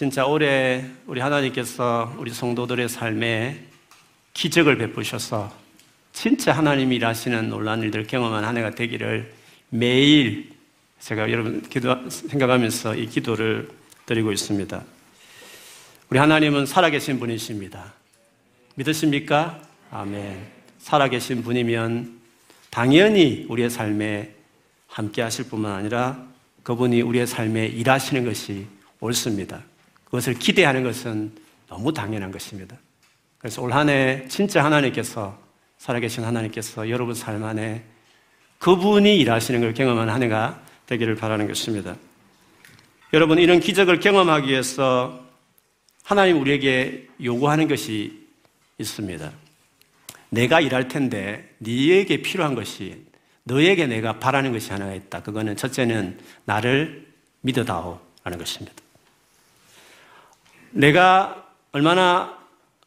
진짜 0.00 0.24
올해 0.24 0.82
우리 1.06 1.20
하나님께서 1.20 2.14
우리 2.16 2.32
성도들의 2.32 2.88
삶에 2.88 3.60
기적을 4.32 4.78
베푸셔서 4.78 5.54
진짜 6.14 6.52
하나님이 6.52 6.96
일하시는 6.96 7.50
놀라운 7.50 7.82
일들을 7.82 8.06
경험한 8.06 8.42
한 8.42 8.56
해가 8.56 8.70
되기를 8.70 9.30
매일 9.68 10.52
제가 11.00 11.30
여러분 11.30 11.60
기도 11.68 12.08
생각하면서 12.08 12.94
이 12.94 13.08
기도를 13.08 13.68
드리고 14.06 14.32
있습니다. 14.32 14.82
우리 16.08 16.18
하나님은 16.18 16.64
살아계신 16.64 17.20
분이십니다. 17.20 17.92
믿으십니까? 18.76 19.60
아멘. 19.90 20.46
살아계신 20.78 21.42
분이면 21.42 22.20
당연히 22.70 23.44
우리의 23.50 23.68
삶에 23.68 24.34
함께 24.86 25.20
하실 25.20 25.50
뿐만 25.50 25.72
아니라 25.72 26.26
그분이 26.62 27.02
우리의 27.02 27.26
삶에 27.26 27.66
일하시는 27.66 28.24
것이 28.24 28.66
옳습니다. 29.00 29.62
그것을 30.10 30.34
기대하는 30.34 30.82
것은 30.82 31.32
너무 31.68 31.92
당연한 31.92 32.32
것입니다. 32.32 32.76
그래서 33.38 33.62
올 33.62 33.72
한 33.72 33.88
해 33.88 34.26
진짜 34.28 34.64
하나님께서 34.64 35.38
살아계신 35.78 36.24
하나님께서 36.24 36.90
여러분 36.90 37.14
삶 37.14 37.42
안에 37.44 37.84
그분이 38.58 39.16
일하시는 39.18 39.60
걸 39.60 39.72
경험한 39.72 40.10
한 40.10 40.22
해가 40.22 40.62
되기를 40.86 41.14
바라는 41.14 41.46
것입니다. 41.46 41.96
여러분 43.12 43.38
이런 43.38 43.60
기적을 43.60 44.00
경험하기 44.00 44.48
위해서 44.50 45.24
하나님 46.04 46.40
우리에게 46.40 47.08
요구하는 47.22 47.68
것이 47.68 48.26
있습니다. 48.78 49.30
내가 50.28 50.60
일할 50.60 50.88
텐데 50.88 51.54
네에게 51.58 52.22
필요한 52.22 52.54
것이 52.54 53.04
너에게 53.44 53.86
내가 53.86 54.18
바라는 54.18 54.52
것이 54.52 54.70
하나가 54.70 54.94
있다. 54.94 55.22
그거는 55.22 55.56
첫째는 55.56 56.18
나를 56.44 57.06
믿어다오 57.40 57.98
라는 58.24 58.38
것입니다. 58.38 58.79
내가 60.70 61.46
얼마나 61.72 62.38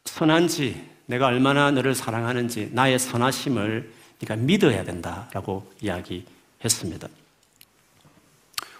선한지, 0.04 0.88
내가 1.06 1.26
얼마나 1.26 1.70
너를 1.70 1.94
사랑하는지, 1.94 2.70
나의 2.72 2.98
선하심을 2.98 3.92
네가 4.20 4.36
믿어야 4.36 4.84
된다라고 4.84 5.70
이야기했습니다. 5.80 7.08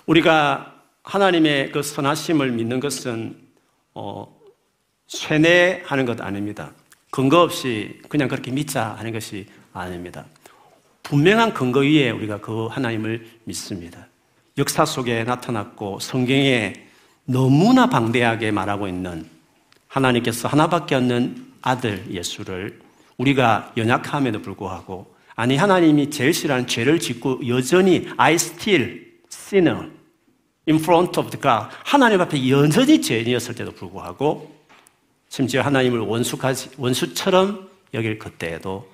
우리가 0.06 0.74
하나님의 1.02 1.72
그 1.72 1.82
선하심을 1.82 2.52
믿는 2.52 2.80
것은 2.80 3.36
어, 3.94 4.34
쇠뇌하는 5.06 6.06
것 6.06 6.20
아닙니다. 6.20 6.72
근거 7.10 7.42
없이 7.42 8.00
그냥 8.08 8.28
그렇게 8.28 8.50
믿자 8.50 8.94
하는 8.94 9.12
것이 9.12 9.46
아닙니다. 9.72 10.24
분명한 11.02 11.54
근거 11.54 11.80
위에 11.80 12.10
우리가 12.10 12.40
그 12.40 12.66
하나님을 12.66 13.26
믿습니다. 13.44 14.08
역사 14.56 14.84
속에 14.84 15.24
나타났고 15.24 16.00
성경에 16.00 16.72
너무나 17.24 17.88
방대하게 17.88 18.50
말하고 18.50 18.88
있는 18.88 19.28
하나님께서 19.88 20.48
하나밖에 20.48 20.94
없는 20.94 21.52
아들 21.62 22.04
예수를 22.10 22.80
우리가 23.16 23.72
연약함에도 23.76 24.42
불구하고 24.42 25.14
아니 25.36 25.56
하나님이 25.56 26.10
제일 26.10 26.34
싫어하는 26.34 26.66
죄를 26.66 27.00
짓고 27.00 27.48
여전히 27.48 28.08
I 28.16 28.34
still 28.34 29.02
sinner 29.32 29.90
in 30.68 30.78
front 30.78 31.18
of 31.18 31.30
God 31.30 31.68
하나님 31.84 32.20
앞에 32.20 32.48
여전히 32.48 33.00
죄인이었을 33.00 33.54
때도 33.54 33.72
불구하고 33.72 34.54
심지어 35.28 35.62
하나님을 35.62 36.00
원수까지 36.00 36.70
원수처럼 36.76 37.68
여길 37.94 38.18
그때에도 38.18 38.88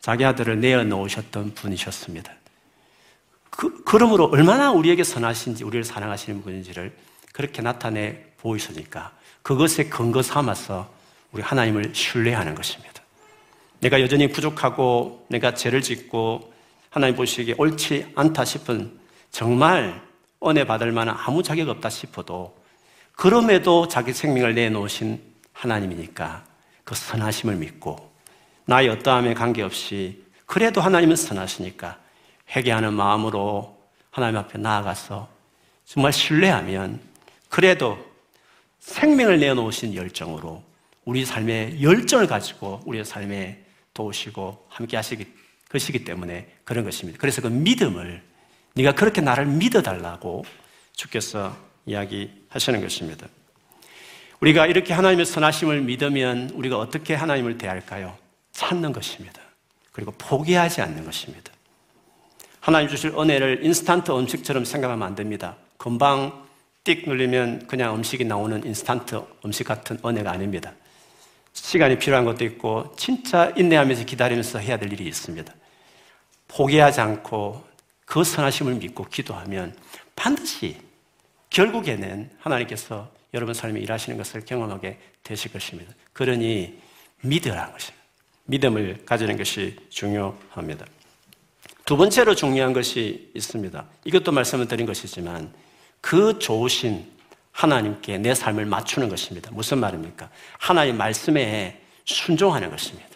자기 0.00 0.24
아들을 0.24 0.60
내어 0.60 0.82
놓으셨던 0.82 1.54
분이셨습니다. 1.54 2.32
그, 3.50 3.84
그러므로 3.84 4.24
얼마나 4.24 4.72
우리에게 4.72 5.04
선하신지 5.04 5.62
우리를 5.62 5.84
사랑하시는 5.84 6.42
분인지를 6.42 6.92
그렇게 7.32 7.62
나타내 7.62 8.18
보이시니까 8.38 9.12
그것에 9.42 9.84
근거 9.84 10.22
삼아서 10.22 10.92
우리 11.32 11.42
하나님을 11.42 11.94
신뢰하는 11.94 12.54
것입니다. 12.54 13.02
내가 13.80 14.00
여전히 14.00 14.28
부족하고 14.28 15.26
내가 15.28 15.54
죄를 15.54 15.82
짓고 15.82 16.52
하나님 16.90 17.16
보시기에 17.16 17.54
옳지 17.58 18.12
않다 18.14 18.44
싶은 18.44 19.00
정말 19.30 20.00
은혜 20.46 20.64
받을 20.64 20.92
만한 20.92 21.16
아무 21.18 21.42
자격 21.42 21.68
없다 21.68 21.88
싶어도 21.88 22.56
그럼에도 23.16 23.88
자기 23.88 24.12
생명을 24.12 24.54
내놓으신 24.54 25.20
하나님이니까 25.52 26.44
그 26.84 26.94
선하심을 26.94 27.56
믿고 27.56 28.12
나의 28.66 28.88
어떠함에 28.90 29.34
관계없이 29.34 30.24
그래도 30.46 30.80
하나님은 30.80 31.16
선하시니까 31.16 31.98
회개하는 32.54 32.92
마음으로 32.92 33.78
하나님 34.10 34.36
앞에 34.36 34.58
나아가서 34.58 35.28
정말 35.84 36.12
신뢰하면 36.12 37.00
그래도 37.52 38.02
생명을 38.78 39.38
내놓으신 39.38 39.94
열정으로 39.94 40.64
우리 41.04 41.26
삶의 41.26 41.82
열정을 41.82 42.26
가지고 42.26 42.80
우리의 42.86 43.04
삶에 43.04 43.62
도우시고 43.92 44.68
함께 44.70 44.96
하시기 44.96 45.26
것이기 45.68 46.02
때문에 46.02 46.50
그런 46.64 46.82
것입니다. 46.82 47.18
그래서 47.20 47.42
그 47.42 47.48
믿음을 47.48 48.22
네가 48.72 48.92
그렇게 48.92 49.20
나를 49.20 49.44
믿어달라고 49.44 50.46
주께서 50.94 51.54
이야기하시는 51.84 52.80
것입니다. 52.80 53.28
우리가 54.40 54.66
이렇게 54.66 54.94
하나님의 54.94 55.26
선하심을 55.26 55.82
믿으면 55.82 56.52
우리가 56.54 56.78
어떻게 56.78 57.12
하나님을 57.12 57.58
대할까요? 57.58 58.16
찾는 58.52 58.94
것입니다. 58.94 59.42
그리고 59.92 60.12
포기하지 60.12 60.80
않는 60.80 61.04
것입니다. 61.04 61.52
하나님 62.60 62.88
주실 62.88 63.10
은혜를 63.10 63.62
인스턴트 63.62 64.10
음식처럼 64.10 64.64
생각하면 64.64 65.06
안 65.06 65.14
됩니다. 65.14 65.56
금방 65.76 66.50
띡 66.84 67.08
눌리면 67.08 67.66
그냥 67.68 67.94
음식이 67.94 68.24
나오는 68.24 68.64
인스턴트 68.64 69.22
음식 69.44 69.64
같은 69.64 69.98
은혜가 70.04 70.30
아닙니다. 70.30 70.72
시간이 71.52 71.98
필요한 71.98 72.24
것도 72.24 72.44
있고 72.44 72.94
진짜 72.96 73.52
인내하면서 73.56 74.04
기다리면서 74.04 74.58
해야 74.58 74.78
될 74.78 74.92
일이 74.92 75.06
있습니다. 75.06 75.52
포기하지 76.48 77.00
않고 77.00 77.64
그 78.04 78.24
선하심을 78.24 78.74
믿고 78.74 79.04
기도하면 79.04 79.76
반드시 80.16 80.76
결국에는 81.50 82.30
하나님께서 82.38 83.10
여러분 83.34 83.54
삶에 83.54 83.78
일하시는 83.80 84.18
것을 84.18 84.44
경험하게 84.44 84.98
되실 85.22 85.52
것입니다. 85.52 85.92
그러니 86.12 86.78
믿으라는 87.22 87.72
것입니다. 87.72 88.02
믿음을 88.44 89.04
가지는 89.06 89.36
것이 89.36 89.76
중요합니다. 89.88 90.86
두 91.84 91.96
번째로 91.96 92.34
중요한 92.34 92.72
것이 92.72 93.30
있습니다. 93.34 93.86
이것도 94.04 94.32
말씀을 94.32 94.66
드린 94.66 94.84
것이지만 94.86 95.52
그 96.02 96.38
좋으신 96.38 97.10
하나님께 97.52 98.18
내 98.18 98.34
삶을 98.34 98.66
맞추는 98.66 99.08
것입니다. 99.08 99.50
무슨 99.52 99.78
말입니까? 99.78 100.28
하나님 100.58 100.98
말씀에 100.98 101.80
순종하는 102.04 102.70
것입니다. 102.70 103.08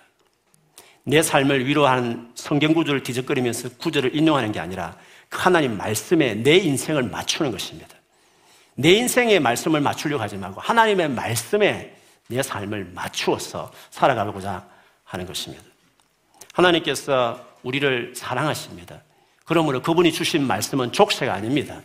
내 1.02 1.22
삶을 1.22 1.66
위로하는 1.66 2.30
성경 2.34 2.72
구절을 2.72 3.02
뒤적거리면서 3.02 3.70
구절을 3.76 4.16
인용하는 4.16 4.52
게 4.52 4.60
아니라 4.60 4.96
그 5.28 5.40
하나님 5.40 5.76
말씀에 5.76 6.34
내 6.36 6.56
인생을 6.56 7.02
맞추는 7.02 7.52
것입니다. 7.52 7.96
내 8.74 8.92
인생의 8.92 9.40
말씀을 9.40 9.80
맞추려고 9.80 10.22
하지 10.22 10.36
말고 10.36 10.60
하나님의 10.60 11.10
말씀에 11.10 11.94
내 12.28 12.42
삶을 12.42 12.92
맞추어서 12.94 13.72
살아가고자 13.90 14.66
하는 15.04 15.26
것입니다. 15.26 15.64
하나님께서 16.52 17.44
우리를 17.62 18.12
사랑하십니다. 18.14 19.02
그러므로 19.44 19.82
그분이 19.82 20.12
주신 20.12 20.46
말씀은 20.46 20.92
족쇄가 20.92 21.32
아닙니다. 21.32 21.80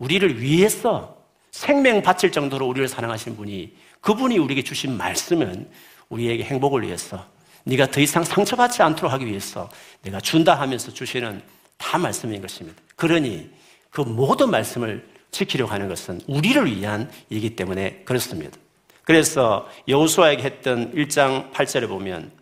우리를 0.00 0.40
위해서 0.40 1.16
생명 1.52 2.02
바칠 2.02 2.32
정도로 2.32 2.66
우리를 2.66 2.88
사랑하신 2.88 3.36
분이 3.36 3.76
그분이 4.00 4.38
우리에게 4.38 4.62
주신 4.64 4.96
말씀은 4.96 5.70
우리에게 6.08 6.42
행복을 6.42 6.82
위해서 6.82 7.24
네가 7.64 7.90
더 7.90 8.00
이상 8.00 8.24
상처받지 8.24 8.82
않도록 8.82 9.12
하기 9.12 9.26
위해서 9.26 9.70
내가 10.02 10.18
준다 10.20 10.54
하면서 10.54 10.92
주시는 10.92 11.42
다 11.76 11.98
말씀인 11.98 12.40
것입니다. 12.40 12.80
그러니 12.96 13.50
그 13.90 14.00
모든 14.00 14.50
말씀을 14.50 15.06
지키려고 15.30 15.70
하는 15.70 15.88
것은 15.88 16.20
우리를 16.26 16.66
위한 16.66 17.10
일이기 17.28 17.54
때문에 17.54 18.02
그렇습니다. 18.04 18.56
그래서 19.04 19.68
여호수아에게 19.86 20.42
했던 20.42 20.94
1장 20.94 21.52
8절에 21.52 21.88
보면 21.88 22.32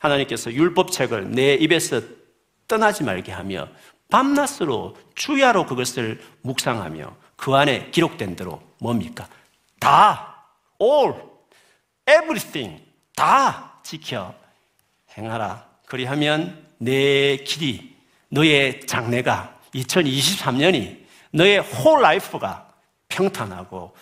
하나님께서 0.00 0.52
율법책을 0.52 1.32
내 1.32 1.54
입에서 1.54 2.00
떠나지 2.66 3.04
말게 3.04 3.32
하며 3.32 3.68
밤낮으로 4.14 4.96
주야로 5.16 5.66
그것을 5.66 6.22
묵상하며 6.42 7.16
그 7.34 7.52
안에 7.52 7.90
기록된 7.90 8.36
대로 8.36 8.62
뭡니까? 8.78 9.28
다, 9.80 10.46
all, 10.80 11.14
everything 12.08 12.80
다 13.16 13.80
지켜 13.82 14.32
행하라. 15.18 15.66
그리하면 15.86 16.64
내 16.78 17.38
길이, 17.38 17.96
너의 18.28 18.86
장래가 18.86 19.58
2023년이 19.74 21.06
너의 21.32 21.64
whole 21.64 21.98
life가 21.98 22.68
평탄하고 23.08 23.96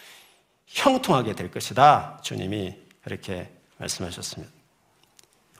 형통하게 0.66 1.32
될 1.32 1.50
것이다. 1.50 2.20
주님이 2.22 2.74
그렇게 3.02 3.50
말씀하셨습니다. 3.78 4.52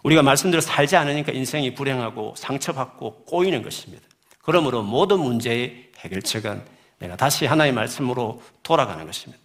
우리가 0.03 0.23
말씀대로 0.23 0.61
살지 0.61 0.95
않으니까 0.95 1.33
인생이 1.33 1.75
불행하고 1.75 2.35
상처받고 2.37 3.25
꼬이는 3.25 3.63
것입니다. 3.63 4.12
그러므로 4.43 4.83
모든 4.83 5.21
문제의 5.21 5.91
해결책은 5.99 6.63
내가 6.99 7.17
다시 7.17 7.47
하나의 7.47 7.73
말씀으로 7.73 8.43
돌아가는 8.63 9.05
것입니다. 9.05 9.43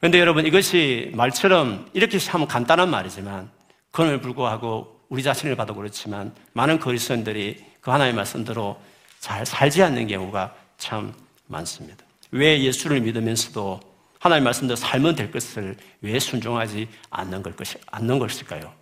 그런데 0.00 0.20
여러분 0.20 0.46
이것이 0.46 1.10
말처럼 1.14 1.88
이렇게 1.92 2.18
하면 2.18 2.46
간단한 2.46 2.90
말이지만 2.90 3.50
그럼에 3.90 4.20
불구하고 4.20 5.00
우리 5.08 5.22
자신을 5.22 5.56
봐도 5.56 5.74
그렇지만 5.74 6.34
많은 6.52 6.78
그리스도인들이 6.78 7.64
그 7.80 7.90
하나님의 7.90 8.16
말씀대로 8.16 8.80
잘 9.20 9.44
살지 9.44 9.82
않는 9.82 10.06
경우가 10.06 10.54
참 10.76 11.12
많습니다. 11.46 12.04
왜 12.30 12.62
예수를 12.62 13.00
믿으면서도 13.00 13.80
하나님 14.18 14.44
말씀대로 14.44 14.76
살면 14.76 15.16
될 15.16 15.30
것을 15.30 15.76
왜 16.02 16.18
순종하지 16.18 16.88
않는 17.10 17.42
걸 17.42 17.56
것이 17.56 17.78
않는 17.86 18.18
것일까요? 18.18 18.72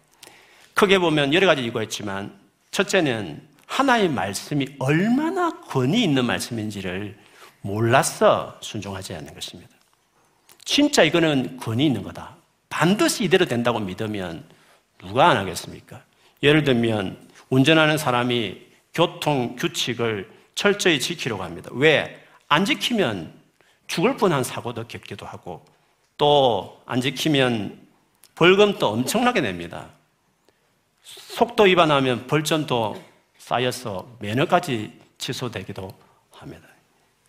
크게 0.75 0.99
보면 0.99 1.33
여러 1.33 1.47
가지 1.47 1.63
이유가 1.63 1.83
있지만 1.85 2.39
첫째는 2.71 3.41
하나의 3.67 4.09
말씀이 4.09 4.77
얼마나 4.79 5.51
권위 5.61 6.03
있는 6.03 6.25
말씀인지를 6.25 7.19
몰라서 7.61 8.59
순종하지 8.63 9.15
않는 9.15 9.35
것입니다. 9.35 9.71
진짜 10.65 11.03
이거는 11.03 11.57
권위 11.59 11.87
있는 11.87 12.03
거다. 12.03 12.37
반드시 12.69 13.25
이대로 13.25 13.45
된다고 13.47 13.79
믿으면 13.79 14.45
누가 14.99 15.29
안 15.29 15.37
하겠습니까? 15.37 16.03
예를 16.43 16.65
들면 16.65 17.19
운전하는 17.51 17.99
사람이 17.99 18.67
교통 18.95 19.57
규칙을 19.57 20.31
철저히 20.55 20.99
지키려고 21.01 21.43
합니다. 21.43 21.71
왜? 21.73 22.25
안 22.49 22.65
지키면 22.65 23.33
죽을 23.87 24.17
뻔한 24.17 24.43
사고도 24.43 24.87
겪기도 24.89 25.27
하고 25.27 25.65
또 26.17 26.83
안 26.87 27.01
지키면 27.01 27.79
벌금도 28.37 28.87
엄청나게 28.87 29.41
냅니다. 29.41 29.89
속도 31.03 31.65
위반하면 31.65 32.27
벌점도 32.27 33.03
쌓여서 33.47 34.09
면허까지 34.19 34.91
취소되기도 35.19 35.89
합니다. 36.33 36.67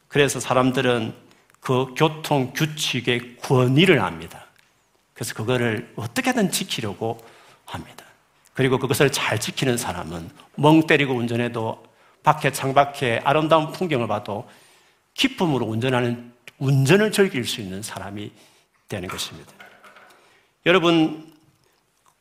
그래서 0.08 0.40
사람들은 0.40 1.14
그 1.60 1.94
교통 1.96 2.54
규칙의 2.54 3.38
권위를 3.38 4.00
압니다. 4.00 4.48
그래서 5.14 5.36
그거를 5.36 5.94
어떻게든 5.96 6.50
지키려고 6.50 7.24
합니다. 7.66 8.04
그리고 8.56 8.80
그것을 8.80 9.12
잘 9.12 9.40
지키는 9.40 9.78
사람은 9.78 10.32
멍 10.56 10.88
때리고 10.88 11.14
운전해도 11.14 11.86
밖에 12.24 12.52
창밖에 12.52 13.22
아름다운 13.24 13.72
풍경을 13.72 14.08
봐도 14.08 14.50
기쁨으로 15.14 15.68
운전하는 15.68 16.34
운전을 16.58 17.12
즐길 17.12 17.46
수 17.46 17.62
있는 17.62 17.84
사람이 17.84 18.32
되는 18.90 19.08
것입니다. 19.08 19.54
여러분, 20.66 21.32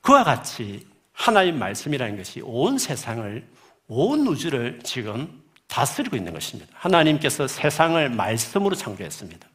그와 0.02 0.22
같이 0.22 0.86
하나님 1.14 1.58
말씀이라는 1.58 2.18
것이 2.18 2.42
온 2.44 2.76
세상을, 2.76 3.55
온 3.88 4.26
우주를 4.26 4.80
지금 4.82 5.42
다스리고 5.68 6.16
있는 6.16 6.32
것입니다. 6.32 6.70
하나님께서 6.74 7.46
세상을 7.46 8.08
말씀으로 8.10 8.74
창조했습니다. 8.74 9.46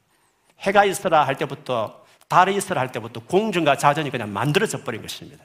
해가 0.59 0.85
있어라 0.85 1.25
할 1.25 1.35
때부터, 1.37 2.03
달이 2.27 2.55
있어라 2.55 2.81
할 2.81 2.91
때부터 2.91 3.21
공중과 3.21 3.77
자전이 3.77 4.09
그냥 4.09 4.31
만들어져 4.31 4.83
버린 4.83 5.01
것입니다. 5.01 5.43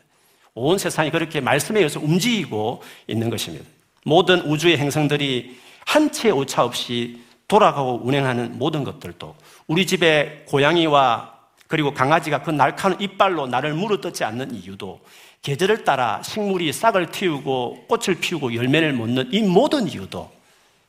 온 0.55 0.79
세상이 0.79 1.11
그렇게 1.11 1.41
말씀에 1.41 1.81
의해서 1.81 2.01
움직이고 2.01 2.83
있는 3.07 3.31
것입니다. 3.31 3.65
모든 4.05 4.41
우주의 4.43 4.77
행성들이 4.79 5.59
한 5.85 6.11
채 6.11 6.31
오차 6.31 6.65
없이 6.65 7.21
돌아가고 7.49 8.01
운행하는 8.05 8.59
모든 8.59 8.85
것들도 8.85 9.37
우리 9.67 9.87
집에 9.87 10.45
고양이와 10.49 11.35
그리고 11.69 11.95
강아지가 11.95 12.43
그 12.43 12.51
날카로운 12.51 13.01
이빨로 13.01 13.47
나를 13.47 13.75
물어뜯지 13.75 14.25
않는 14.25 14.55
이유도 14.55 15.01
계절을 15.47 15.85
따라 15.85 16.21
식물이 16.25 16.73
싹을 16.73 17.13
틔우고 17.13 17.87
꽃을 17.87 18.19
피우고 18.19 18.57
열매를 18.57 18.93
맺는 18.93 19.33
이 19.33 19.43
모든 19.43 19.87
이유도 19.87 20.33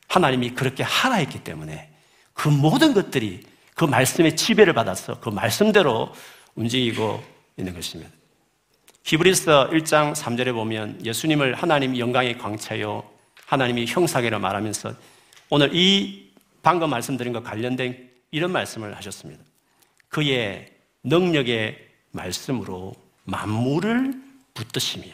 하나님이 0.08 0.50
그렇게 0.50 0.82
하라 0.82 1.14
했기 1.14 1.44
때문에 1.44 1.88
그 2.32 2.48
모든 2.48 2.92
것들이 2.92 3.44
그 3.76 3.84
말씀의 3.84 4.34
지배를 4.34 4.72
받아서 4.72 5.20
그 5.20 5.28
말씀대로 5.28 6.12
움직이고 6.56 7.22
있는 7.56 7.72
것입니다. 7.72 8.10
히브리서 9.04 9.70
1장 9.70 10.12
3절에 10.16 10.52
보면 10.52 11.06
예수님을 11.06 11.54
하나님 11.54 11.96
영광의 11.96 12.38
광채요 12.38 13.04
하나님이 13.46 13.86
형상이라 13.86 14.40
말하면서 14.40 14.92
오늘 15.50 15.70
이 15.72 16.32
방금 16.62 16.90
말씀드린 16.90 17.32
것 17.32 17.44
관련된 17.44 18.10
이런 18.32 18.50
말씀을 18.50 18.96
하셨습니다. 18.96 19.40
그의 20.08 20.66
능력의 21.04 21.78
말씀으로 22.10 22.96
만물을 23.22 24.27
붙드시며 24.58 25.06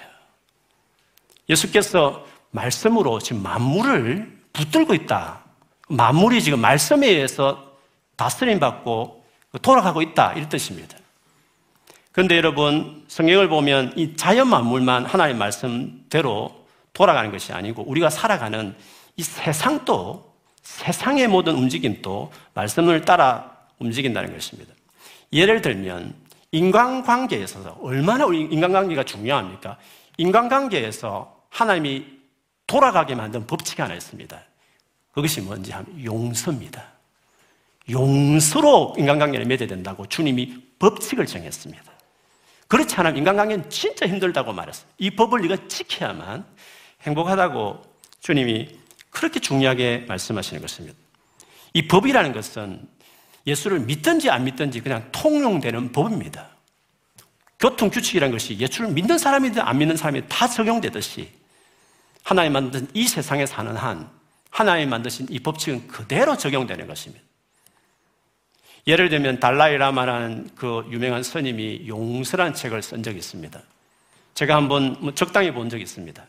예수께서 1.49 2.27
말씀으로 2.51 3.19
지금 3.19 3.43
만물을 3.43 4.33
붙들고 4.53 4.95
있다. 4.95 5.45
만물이 5.89 6.43
지금 6.43 6.61
말씀에 6.61 7.09
의해서 7.09 7.73
다스림 8.17 8.61
받고 8.61 9.25
돌아가고 9.61 10.01
있다. 10.01 10.33
이런 10.33 10.49
뜻입니다. 10.49 10.97
그런데 12.13 12.37
여러분, 12.37 13.05
성경을 13.09 13.49
보면 13.49 13.93
이 13.97 14.17
자연 14.17 14.49
만물만 14.49 15.05
하나님 15.05 15.37
말씀대로 15.37 16.65
돌아가는 16.93 17.31
것이 17.31 17.53
아니고 17.53 17.83
우리가 17.83 18.09
살아가는 18.09 18.75
이 19.17 19.23
세상도 19.23 20.33
세상의 20.63 21.29
모든 21.29 21.57
움직임도 21.57 22.33
말씀을 22.55 23.05
따라 23.05 23.51
움직인다는 23.79 24.33
것입니다. 24.33 24.73
예를 25.33 25.61
들면 25.61 26.15
인간관계에 26.55 27.43
있어서 27.43 27.77
얼마나 27.83 28.27
인간관계가 28.27 29.03
중요합니까? 29.03 29.77
인간관계에서 30.19 31.43
하나님이 31.51 32.07
돌아가게 32.69 33.17
만든 33.17 33.45
법칙이 33.45 33.83
하나 33.83 33.95
있습니다. 33.95 34.41
그것이 35.13 35.41
뭔지 35.41 35.73
하면 35.73 36.05
용서입니다. 36.05 36.85
용서로 37.91 38.95
인간관계를 38.97 39.47
맺어야 39.47 39.69
된다고 39.69 40.07
주님이 40.07 40.63
법칙을 40.79 41.27
정했습니다. 41.27 41.93
그렇지 42.69 42.95
않으면 42.97 43.17
인간관계는 43.17 43.69
진짜 43.69 44.07
힘들다고 44.07 44.53
말했어요. 44.53 44.87
이 44.99 45.11
법을 45.11 45.43
네가 45.43 45.69
지켜야만 45.69 46.45
행복하다고 47.03 47.83
주님이 48.21 48.79
그렇게 49.11 49.41
중요하게 49.41 50.07
말씀하시는 50.07 50.63
것입니다. 50.63 50.97
이 51.73 51.89
법이라는 51.89 52.33
것은 52.33 52.89
예수를 53.47 53.81
믿든지 53.81 54.31
안 54.31 54.45
믿든지 54.45 54.81
그냥 54.81 55.09
통용되는 55.13 55.93
법입니다. 55.93 56.49
교통 57.59 57.91
규칙이라는 57.91 58.33
것이 58.33 58.59
예수를 58.59 58.91
믿는 58.91 59.19
사람이든 59.19 59.63
안 59.63 59.79
믿는 59.79 59.97
사람이 59.97 60.23
다 60.29 60.49
적용되듯이 60.49 61.31
하나님 62.23 62.53
만든 62.53 62.89
이 62.95 63.07
세상에 63.07 63.47
사는 63.47 63.75
한 63.77 64.09
하나님 64.51 64.91
만드신 64.91 65.27
이 65.31 65.39
법칙은 65.41 65.89
그대로 65.89 66.37
적용되는 66.37 66.87
것입니다. 66.87 67.25
예를 68.87 69.09
들면 69.09 69.41
달라이 69.41 69.77
라마라는 69.77 70.51
그 70.55 70.87
유명한 70.91 71.23
스님이 71.23 71.89
용서란 71.89 72.55
책을 72.55 72.83
쓴 72.83 73.03
적이 73.03 73.19
있습니다. 73.19 73.61
제가 74.35 74.57
한번 74.57 74.97
뭐 75.01 75.15
적당히 75.15 75.53
본 75.53 75.69
적이 75.71 75.85
있습니다. 75.85 76.25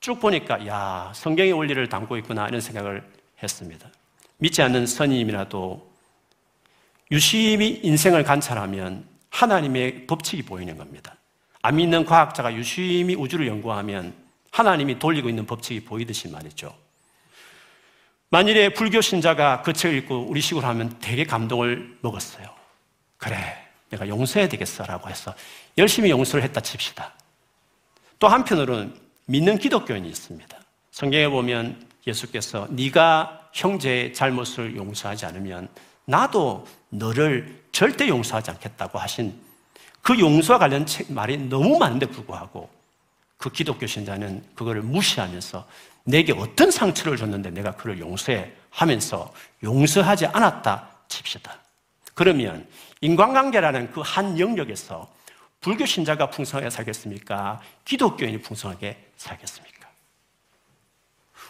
쭉 0.00 0.18
보니까 0.18 0.66
야 0.66 1.12
성경의 1.14 1.52
원리를 1.52 1.88
담고 1.88 2.16
있구나 2.18 2.48
이런 2.48 2.60
생각을 2.60 3.04
했습니다. 3.42 3.88
믿지 4.38 4.62
않는 4.62 4.86
스님이라도 4.86 5.89
유심히 7.10 7.80
인생을 7.82 8.24
관찰하면 8.24 9.04
하나님의 9.30 10.06
법칙이 10.06 10.42
보이는 10.42 10.76
겁니다. 10.76 11.16
안 11.62 11.76
믿는 11.76 12.04
과학자가 12.04 12.54
유심히 12.54 13.14
우주를 13.14 13.46
연구하면 13.46 14.14
하나님이 14.50 14.98
돌리고 14.98 15.28
있는 15.28 15.46
법칙이 15.46 15.84
보이듯이 15.84 16.28
말이죠. 16.28 16.74
만일에 18.30 18.70
불교 18.70 19.00
신자가 19.00 19.62
그 19.62 19.72
책을 19.72 19.98
읽고 19.98 20.26
우리 20.28 20.40
식으로 20.40 20.66
하면 20.68 20.96
되게 21.00 21.24
감동을 21.24 21.98
먹었어요. 22.00 22.46
그래, 23.16 23.36
내가 23.90 24.08
용서해야 24.08 24.48
되겠어라고 24.48 25.10
해서 25.10 25.34
열심히 25.78 26.10
용서를 26.10 26.44
했다 26.44 26.60
칩시다. 26.60 27.12
또 28.18 28.28
한편으로는 28.28 28.94
믿는 29.26 29.58
기독교인이 29.58 30.08
있습니다. 30.08 30.56
성경에 30.92 31.28
보면 31.28 31.86
예수께서 32.06 32.68
네가 32.70 33.50
형제의 33.52 34.14
잘못을 34.14 34.76
용서하지 34.76 35.26
않으면 35.26 35.68
나도 36.10 36.66
너를 36.88 37.62
절대 37.70 38.08
용서하지 38.08 38.50
않겠다고 38.50 38.98
하신 38.98 39.40
그 40.02 40.18
용서와 40.18 40.58
관련 40.58 40.84
말이 41.08 41.36
너무 41.36 41.78
많은데 41.78 42.06
불구하고 42.06 42.68
그 43.36 43.50
기독교 43.50 43.86
신자는 43.86 44.44
그거를 44.54 44.82
무시하면서 44.82 45.66
내게 46.04 46.32
어떤 46.32 46.70
상처를 46.70 47.16
줬는데 47.16 47.50
내가 47.50 47.72
그를 47.72 48.00
용서해 48.00 48.52
하면서 48.70 49.32
용서하지 49.62 50.26
않았다 50.26 50.88
칩시다. 51.08 51.56
그러면 52.14 52.66
인간관계라는 53.00 53.92
그 53.92 54.02
한 54.02 54.38
영역에서 54.38 55.08
불교 55.60 55.86
신자가 55.86 56.30
풍성하게 56.30 56.70
살겠습니까? 56.70 57.60
기독교인이 57.84 58.42
풍성하게 58.42 59.10
살겠습니까? 59.16 59.88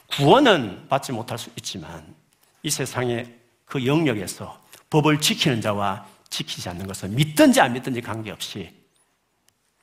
구원은 0.09 0.88
받지 0.88 1.12
못할 1.12 1.38
수 1.38 1.50
있지만 1.57 2.14
이 2.62 2.71
세상의 2.71 3.40
그 3.71 3.87
영역에서 3.87 4.61
법을 4.91 5.21
지키는 5.21 5.61
자와 5.61 6.05
지키지 6.29 6.69
않는 6.69 6.87
것은 6.89 7.15
믿든지 7.15 7.61
안 7.61 7.73
믿든지 7.73 8.00
관계없이 8.00 8.71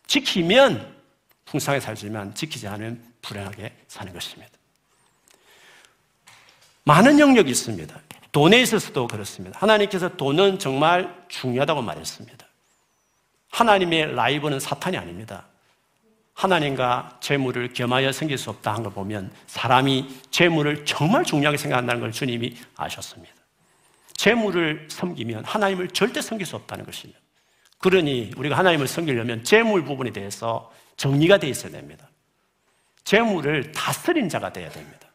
지키면 0.08 0.96
풍성하게 1.46 1.80
살지만 1.80 2.36
지키지 2.36 2.68
않으면 2.68 3.02
불행하게 3.22 3.74
사는 3.88 4.12
것입니다. 4.14 4.52
많은 6.84 7.18
영역이 7.20 7.50
있습니다. 7.50 8.00
돈에 8.34 8.62
있어서도 8.62 9.08
그렇습니다. 9.08 9.58
하나님께서 9.60 10.16
돈은 10.18 10.60
정말 10.60 11.26
중요하다고 11.30 11.82
말했습니다. 11.82 12.46
하나님의 13.50 14.14
라이브는 14.16 14.60
사탄이 14.60 14.98
아닙니다. 14.98 15.46
하나님과 16.34 17.18
재물을 17.22 17.74
겸하여 17.74 18.12
생길 18.12 18.38
수 18.38 18.50
없다 18.50 18.74
한 18.74 18.84
걸 18.84 18.94
보면 18.94 19.32
사람이 19.48 20.20
재물을 20.30 20.86
정말 20.86 21.24
중요하게 21.24 21.58
생각한다는 21.58 22.02
걸 22.02 22.12
주님이 22.12 22.56
아셨습니다. 22.76 23.37
재물을 24.18 24.88
섬기면 24.92 25.46
하나님을 25.46 25.90
절대 25.90 26.22
섬길 26.22 26.46
수 26.46 26.56
없다는 26.58 26.86
것입니다. 26.86 27.20
그러니 27.78 28.32
우리가 28.36 28.58
하나님을 28.58 28.88
섬기려면 28.88 29.44
재물 29.44 29.86
부분에 29.86 30.12
대해서 30.12 30.72
정리가 30.98 31.38
되어 31.38 31.52
있어야 31.52 31.72
됩니다. 31.72 32.10
재물을 33.04 33.72
다스린 33.72 34.28
자가 34.28 34.52
되어야 34.52 34.70
됩니다. 34.70 35.08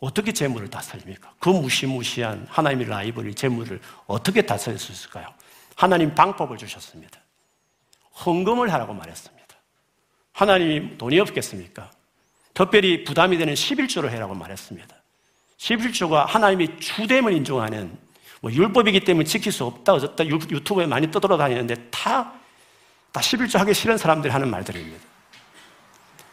어떻게 0.00 0.32
재물을 0.32 0.68
다스립니까? 0.68 1.32
그 1.38 1.48
무시무시한 1.48 2.46
하나님의 2.50 2.88
라이벌이 2.88 3.34
재물을 3.34 3.80
어떻게 4.06 4.42
다스릴 4.42 4.78
수 4.78 4.92
있을까요? 4.92 5.26
하나님 5.76 6.14
방법을 6.14 6.58
주셨습니다. 6.58 7.20
헌금을 8.26 8.72
하라고 8.72 8.92
말했습니다. 8.92 9.44
하나님이 10.32 10.98
돈이 10.98 11.18
없겠습니까? 11.20 11.90
특별히 12.52 13.04
부담이 13.04 13.38
되는 13.38 13.54
11조를 13.54 14.10
해라고 14.10 14.34
말했습니다. 14.34 15.03
11조가 15.58 16.26
하나님이 16.26 16.78
주됨을 16.78 17.32
인정하는 17.32 17.96
뭐 18.40 18.52
율법이기 18.52 19.00
때문에 19.00 19.24
지킬 19.24 19.52
수 19.52 19.64
없다, 19.64 19.94
어쩌다 19.94 20.26
유튜브에 20.26 20.86
많이 20.86 21.10
떠돌아다니는데 21.10 21.88
다, 21.90 22.32
다 23.12 23.20
11조 23.20 23.58
하기 23.58 23.72
싫은 23.72 23.96
사람들이 23.96 24.32
하는 24.32 24.50
말들입니다. 24.50 25.02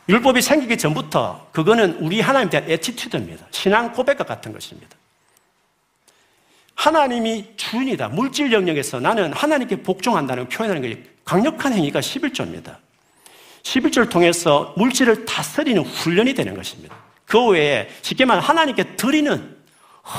율법이 0.10 0.42
생기기 0.42 0.78
전부터 0.78 1.48
그거는 1.54 1.98
우리 2.00 2.20
하나님에 2.20 2.50
대한 2.50 2.70
attitude입니다. 2.70 3.46
신앙 3.52 3.94
고백과 3.94 4.26
같은 4.26 4.52
것입니다. 4.52 4.98
하나님이 6.76 7.54
주인이다. 7.56 8.10
물질 8.10 8.52
영역에서 8.52 9.00
나는 9.00 9.32
하나님께 9.32 9.84
복종한다는 9.84 10.50
표현하는 10.50 10.82
게 10.82 11.04
강력한 11.24 11.74
행위가 11.74 12.00
11조입니다. 12.00 12.78
11조를 13.64 14.10
통해서 14.10 14.74
물질을 14.76 15.26
다스리는 15.26 15.82
훈련이 15.84 16.34
되는 16.34 16.56
것입니다. 16.56 16.96
그 17.32 17.48
외에 17.48 17.88
쉽게 18.02 18.26
말하면 18.26 18.46
하나님께 18.46 18.98
드리는 18.98 19.56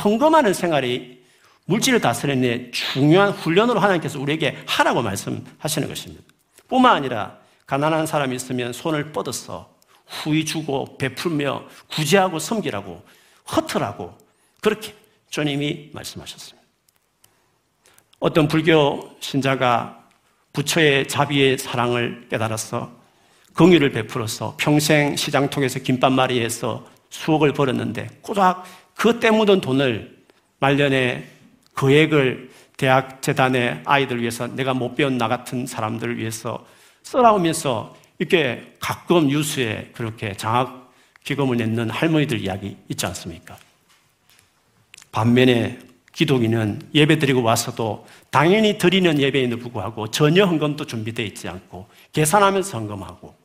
헌금하는 0.03 0.55
생활이 0.55 1.23
물질을 1.67 2.01
다스리는 2.01 2.73
중요한 2.73 3.33
훈련으로 3.33 3.81
하나님께서 3.81 4.19
우리에게 4.19 4.57
하라고 4.67 5.03
말씀하시는 5.03 5.89
것입니다. 5.89 6.25
뿐만 6.69 6.97
아니라 6.97 7.37
가난한 7.67 8.07
사람이 8.07 8.35
있으면 8.35 8.73
손을 8.73 9.13
뻗어서 9.13 9.75
후이 10.07 10.47
주고 10.47 10.97
베풀며 10.97 11.65
구제하고 11.91 12.39
섬기라고 12.39 13.05
허틀하고 13.57 14.17
그렇게 14.63 14.95
주님이 15.29 15.91
말씀하셨습니다. 15.93 16.67
어떤 18.21 18.49
불교 18.49 19.15
신자가 19.21 20.03
부처의 20.55 21.09
자비의 21.09 21.59
사랑을 21.59 22.27
깨달아서 22.31 22.91
긍휼을 23.53 23.93
베풀어서 23.93 24.57
평생 24.59 25.15
시장통에서 25.15 25.81
김밥말이에서 25.81 27.02
수억을 27.13 27.53
벌었는데 27.53 28.09
고작 28.23 28.65
그때 28.95 29.31
묻은 29.31 29.61
돈을 29.61 30.17
말년에 30.59 31.29
거액을 31.75 32.51
대학 32.77 33.23
재단의 33.23 33.83
아이들 33.85 34.21
위해서 34.21 34.47
내가 34.49 34.75
못 34.75 34.95
배운 34.95 35.19
나 35.19 35.29
같은 35.29 35.67
사람들을 35.67 36.19
위해서 36.19 36.67
써라오면서 37.03 37.95
이렇게 38.19 38.75
가끔 38.81 39.29
뉴스에 39.29 39.91
그렇게 39.95 40.33
장학 40.35 40.93
기금을 41.23 41.59
내는 41.59 41.91
할머니들 41.91 42.41
이야기 42.41 42.77
있지 42.89 43.07
않습니까? 43.07 43.57
반면에 45.13 45.79
기독인은 46.13 46.81
예배 46.95 47.19
드리고 47.19 47.43
와서도 47.43 48.07
당연히 48.31 48.79
드리는 48.79 49.19
예배에도 49.19 49.59
불구하고 49.59 50.09
전혀 50.09 50.45
헌금도 50.45 50.87
준비되어 50.87 51.27
있지 51.27 51.49
않고 51.49 51.87
계산하면서 52.13 52.79
헌금하고 52.79 53.42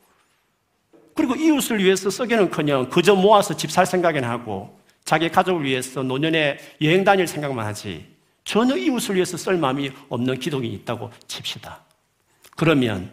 그리고 1.18 1.34
이웃을 1.34 1.82
위해서 1.82 2.10
쓰기는커녕 2.10 2.90
그저 2.90 3.16
모아서 3.16 3.56
집 3.56 3.72
살 3.72 3.84
생각이나 3.84 4.30
하고 4.30 4.78
자기 5.04 5.28
가족을 5.28 5.64
위해서 5.64 6.00
노년에 6.04 6.58
여행 6.80 7.02
다닐 7.02 7.26
생각만 7.26 7.66
하지 7.66 8.06
전혀 8.44 8.76
이웃을 8.76 9.16
위해서 9.16 9.36
쓸 9.36 9.56
마음이 9.56 9.90
없는 10.10 10.38
기독인이 10.38 10.72
있다고 10.76 11.10
칩시다. 11.26 11.80
그러면 12.56 13.10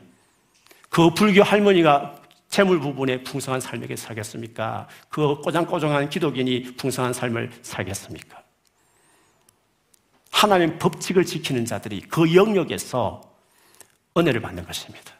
그 0.89 1.09
불교 1.15 1.41
할머니가 1.41 2.21
재물 2.47 2.79
부분에 2.79 3.23
풍성한 3.23 3.59
삶에게 3.59 3.95
살겠습니까? 3.95 4.87
그 5.09 5.41
꼬장꼬장한 5.41 6.11
기독인이 6.11 6.75
풍성한 6.77 7.11
삶을 7.11 7.53
살겠습니까? 7.63 8.39
하나님 10.29 10.77
법칙을 10.77 11.25
지키는 11.25 11.65
자들이 11.65 12.01
그 12.01 12.35
영역에서 12.35 13.23
은혜를 14.15 14.41
받는 14.41 14.63
것입니다. 14.63 15.14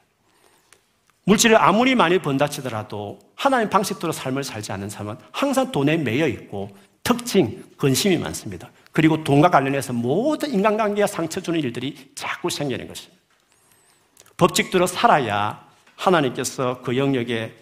물질을 1.26 1.58
아무리 1.62 1.96
많이 1.96 2.20
번다 2.20 2.48
치더라도 2.48 3.20
하나님 3.36 3.70
방식대로 3.70 4.14
삶을 4.14 4.44
살지 4.44 4.72
않는 4.72 4.90
사람은 4.90 5.18
항상 5.32 5.72
돈에 5.72 5.98
매여 5.98 6.28
있고 6.28 6.76
특징, 7.04 7.64
근심이 7.78 8.18
많습니다. 8.18 8.72
그리고 8.92 9.24
돈과 9.24 9.50
관련해서 9.50 9.94
모든 9.94 10.52
인간관계에 10.52 11.06
상처 11.08 11.42
주는 11.42 11.60
일들이 11.60 12.12
자꾸 12.16 12.50
생기는 12.50 12.88
것입니다. 12.88 13.22
법칙대로 14.38 14.88
살아야 14.88 15.66
하나님께서 15.96 16.82
그 16.82 16.98
영역에 16.98 17.54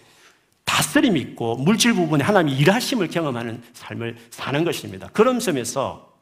다스림 0.64 1.16
있고 1.16 1.56
물질 1.56 1.94
부분에 1.94 2.24
하나님이 2.24 2.58
일하심을 2.58 3.08
경험하는 3.08 3.62
삶을 3.74 4.16
사는 4.30 4.64
것입니다. 4.64 5.08
그런 5.12 5.38
점에서 5.38 6.13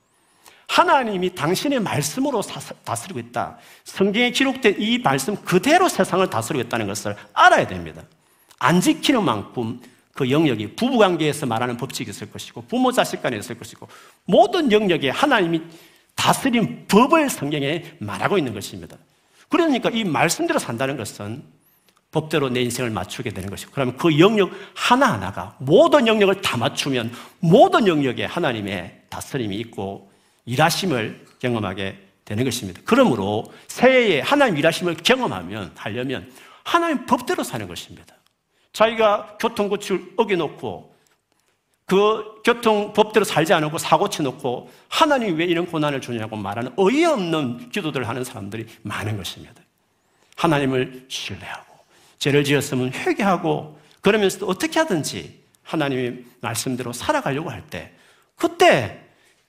하나님이 0.73 1.35
당신의 1.35 1.81
말씀으로 1.81 2.41
다스리고 2.85 3.19
있다. 3.19 3.59
성경에 3.85 4.31
기록된 4.31 4.77
이 4.79 4.99
말씀 4.99 5.37
그대로 5.37 5.87
세상을 5.87 6.29
다스리고 6.31 6.65
있다는 6.65 6.87
것을 6.87 7.15
알아야 7.35 7.67
됩니다. 7.67 8.03
안 8.59 8.81
지키는 8.81 9.23
만큼 9.23 9.81
그 10.15 10.31
영역이 10.31 10.77
부부관계에서 10.77 11.45
말하는 11.45 11.77
법칙이 11.77 12.09
있을 12.09 12.31
것이고 12.31 12.65
부모 12.69 12.91
자식 12.91 13.21
간에 13.21 13.37
있을 13.37 13.59
것이고 13.59 13.87
모든 14.25 14.73
영역에 14.73 15.11
하나님이 15.11 15.61
다스린 16.15 16.87
법을 16.89 17.29
성경에 17.29 17.85
말하고 17.99 18.39
있는 18.39 18.55
것입니다. 18.55 18.97
그러니까 19.51 19.91
이 19.91 20.05
말씀대로 20.05 20.59
산다는 20.59 20.97
것은 20.97 21.43
법대로 22.13 22.49
내 22.49 22.63
인생을 22.63 22.89
맞추게 22.89 23.31
되는 23.31 23.51
것이고 23.51 23.73
그러면 23.73 23.99
그 23.99 24.19
영역 24.19 24.51
하나하나가 24.75 25.55
모든 25.59 26.07
영역을 26.07 26.41
다 26.41 26.57
맞추면 26.57 27.13
모든 27.41 27.87
영역에 27.87 28.25
하나님의 28.25 29.03
다스림이 29.11 29.55
있고 29.57 30.12
일하심을 30.45 31.27
경험하게 31.39 31.99
되는 32.25 32.45
것입니다. 32.45 32.81
그러므로 32.85 33.53
새해에 33.69 34.21
하나님 34.21 34.57
일하심을 34.57 34.97
경험하면 34.97 35.73
하려면 35.75 36.31
하나님 36.65 37.07
법대로 37.07 37.43
사는 37.43 37.67
것입니다. 37.67 38.15
자기가 38.73 39.37
교통고치를 39.39 40.15
어겨놓고 40.17 40.93
그 41.87 42.41
교통 42.45 42.93
법대로 42.93 43.25
살지 43.25 43.53
않고 43.53 43.77
사고 43.79 44.09
치놓고 44.09 44.71
하나님이 44.89 45.33
왜 45.33 45.45
이런 45.45 45.67
고난을 45.67 46.01
주냐고 46.01 46.37
말하는 46.37 46.73
어이없는 46.77 47.71
기도들을 47.71 48.09
하는 48.09 48.25
사람들이 48.25 48.67
많은 48.83 49.17
것입니다. 49.17 49.55
하나님을 50.37 51.07
신뢰하고 51.09 51.77
죄를 52.19 52.45
지었으면 52.45 52.93
회개하고 52.95 53.79
그러면서도 54.01 54.47
어떻게 54.47 54.79
하든지 54.79 55.43
하나님의 55.65 56.25
말씀대로 56.41 56.93
살아가려고 56.93 57.51
할 57.51 57.63
때 57.69 57.93
그때 58.37 59.01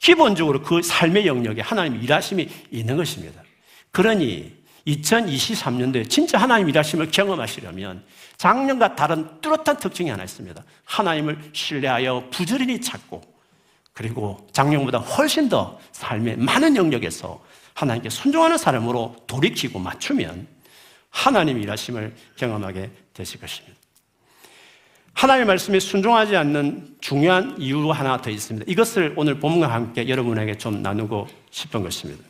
기본적으로 0.03 0.61
그 0.61 0.81
삶의 0.81 1.25
영역에 1.25 1.61
하나님의 1.61 2.03
일하심이 2.03 2.49
있는 2.71 2.97
것입니다. 2.97 3.41
그러니 3.91 4.53
2023년도에 4.85 6.09
진짜 6.09 6.37
하나님 6.37 6.67
일하심을 6.67 7.09
경험하시려면 7.09 8.03
작년과 8.35 8.97
다른 8.97 9.39
뚜렷한 9.39 9.77
특징이 9.77 10.09
하나 10.09 10.25
있습니다. 10.25 10.61
하나님을 10.83 11.51
신뢰하여 11.53 12.27
부지런히 12.31 12.81
찾고 12.81 13.21
그리고 13.93 14.45
작년보다 14.51 14.97
훨씬 14.97 15.47
더 15.47 15.79
삶의 15.93 16.35
많은 16.35 16.75
영역에서 16.75 17.41
하나님께 17.73 18.09
순종하는 18.09 18.57
사람으로 18.57 19.15
돌이키고 19.25 19.79
맞추면 19.79 20.47
하나님 21.11 21.61
일하심을 21.61 22.13
경험하게 22.35 22.91
되실 23.13 23.39
것입니다. 23.39 23.77
하나님의 25.13 25.45
말씀에 25.45 25.79
순종하지 25.79 26.35
않는 26.35 26.95
중요한 26.99 27.55
이유 27.59 27.89
하나 27.91 28.17
더 28.21 28.29
있습니다. 28.29 28.69
이것을 28.69 29.13
오늘 29.15 29.39
본문과 29.39 29.67
함께 29.67 30.07
여러분에게 30.07 30.57
좀 30.57 30.81
나누고 30.81 31.27
싶은 31.51 31.83
것입니다. 31.83 32.23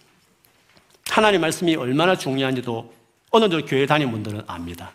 하나님 1.10 1.42
말씀이 1.42 1.76
얼마나 1.76 2.16
중요한지도 2.16 2.94
어느 3.32 3.50
정도 3.50 3.66
교회 3.66 3.86
다니는 3.86 4.12
분들은 4.12 4.44
압니다. 4.48 4.92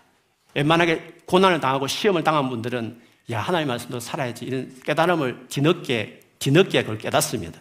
웬만하게 0.55 1.15
고난을 1.27 1.61
당하고 1.61 1.87
시험을 1.87 2.25
당한 2.25 2.49
분들은 2.49 3.01
야, 3.31 3.41
하나님 3.41 3.69
말씀도 3.69 4.01
살아야지. 4.01 4.45
이런 4.47 4.73
깨달음을 4.85 5.47
뒤늦게, 5.49 6.21
뒤늦게 6.39 6.83
그걸 6.83 6.99
깨닫습니다. 6.99 7.61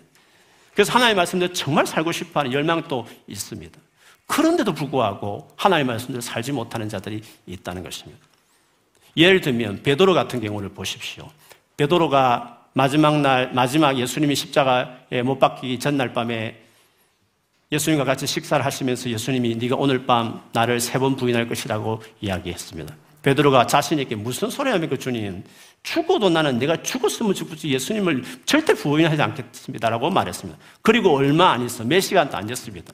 그래서 0.73 0.93
하나님 0.93 1.17
말씀대로 1.17 1.51
정말 1.53 1.85
살고 1.85 2.11
싶어 2.11 2.39
하는 2.39 2.53
열망도 2.53 3.07
있습니다. 3.27 3.79
그런데도 4.27 4.73
불구하고 4.73 5.49
하나님 5.57 5.87
말씀대로 5.87 6.21
살지 6.21 6.51
못하는 6.51 6.87
자들이 6.87 7.21
있다는 7.47 7.83
것입니다. 7.83 8.26
예를 9.17 9.41
들면 9.41 9.81
베드로 9.83 10.13
같은 10.13 10.39
경우를 10.39 10.69
보십시오. 10.69 11.29
베드로가 11.75 12.65
마지막 12.73 13.19
날, 13.21 13.51
마지막 13.53 13.97
예수님이 13.97 14.35
십자가에 14.35 15.23
못 15.23 15.39
박히기 15.39 15.79
전날 15.79 16.13
밤에 16.13 16.61
예수님과 17.71 18.05
같이 18.05 18.27
식사를 18.27 18.63
하시면서 18.63 19.09
예수님이 19.09 19.55
네가 19.55 19.75
오늘 19.75 20.05
밤 20.05 20.41
나를 20.53 20.79
세 20.79 20.99
번 20.99 21.15
부인할 21.15 21.49
것이라고 21.49 22.01
이야기했습니다. 22.21 22.95
베드로가 23.23 23.67
자신에게 23.67 24.15
무슨 24.15 24.49
소리 24.49 24.69
합니까 24.69 24.95
주님? 24.95 25.43
죽어도 25.83 26.29
나는 26.29 26.59
내가 26.59 26.81
죽었으면 26.81 27.33
죽지 27.33 27.69
예수님을 27.69 28.23
절대 28.45 28.73
부인하지 28.73 29.21
않겠습니다라고 29.21 30.09
말했습니다. 30.11 30.57
그리고 30.81 31.15
얼마 31.15 31.51
안 31.51 31.65
있어 31.65 31.83
몇 31.83 31.99
시간도 31.99 32.37
안 32.37 32.45
됐습니다. 32.45 32.93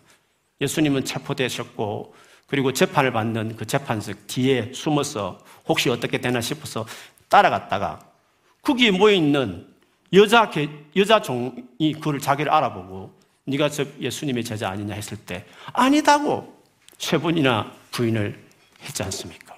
예수님은 0.62 1.03
체포되셨고 1.06 2.15
그리고 2.48 2.74
재판을 2.74 3.12
받는 3.12 3.56
그 3.56 3.66
재판석 3.66 4.28
뒤에 4.28 4.72
숨어서 4.74 5.40
혹시 5.68 5.90
어떻게 5.90 6.20
되나 6.20 6.42
싶어서 6.42 6.86
따라갔다가 7.30 8.00
거기에 8.62 8.92
모여 8.92 9.14
있는 9.14 9.68
여자 10.14 10.52
여자 10.96 11.22
종이 11.22 11.94
그를 12.00 12.20
자기를 12.20 12.52
알아보고 12.52 13.12
네가 13.46 13.70
저 13.70 13.86
예수님의 14.00 14.44
제자 14.44 14.70
아니냐 14.70 14.94
했을 14.94 15.18
때 15.18 15.46
아니다고 15.74 16.62
세 16.98 17.18
번이나 17.18 17.72
부인을 17.92 18.40
했지 18.82 19.04
않습니까? 19.04 19.56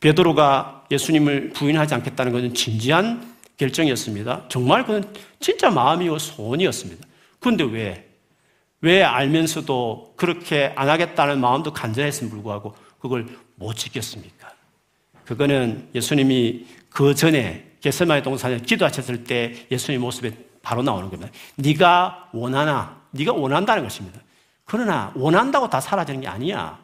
베드로가 0.00 0.86
예수님을 0.90 1.50
부인하지 1.50 1.94
않겠다는 1.94 2.32
것은 2.32 2.54
진지한 2.54 3.34
결정이었습니다. 3.58 4.46
정말 4.48 4.86
그건 4.86 5.14
진짜 5.38 5.70
마음이고 5.70 6.18
소원이었습니다. 6.18 7.06
그런데 7.38 7.64
왜? 7.64 8.09
왜 8.82 9.02
알면서도 9.02 10.14
그렇게 10.16 10.72
안 10.76 10.88
하겠다는 10.88 11.40
마음도 11.40 11.72
간절했음에 11.72 12.30
불구하고 12.30 12.74
그걸 12.98 13.26
못 13.56 13.74
지켰습니까? 13.74 14.50
그거는 15.24 15.88
예수님이 15.94 16.66
그 16.88 17.14
전에 17.14 17.72
게세마의 17.80 18.22
동산에 18.22 18.58
기도하셨을 18.58 19.24
때 19.24 19.66
예수님 19.70 20.00
모습에 20.00 20.32
바로 20.62 20.82
나오는 20.82 21.08
겁니다. 21.08 21.30
네가 21.56 22.30
원하나 22.32 23.00
네가 23.12 23.32
원한다는 23.32 23.82
것입니다. 23.82 24.20
그러나 24.64 25.12
원한다고 25.14 25.68
다 25.68 25.80
사라지는 25.80 26.20
게 26.20 26.28
아니야. 26.28 26.78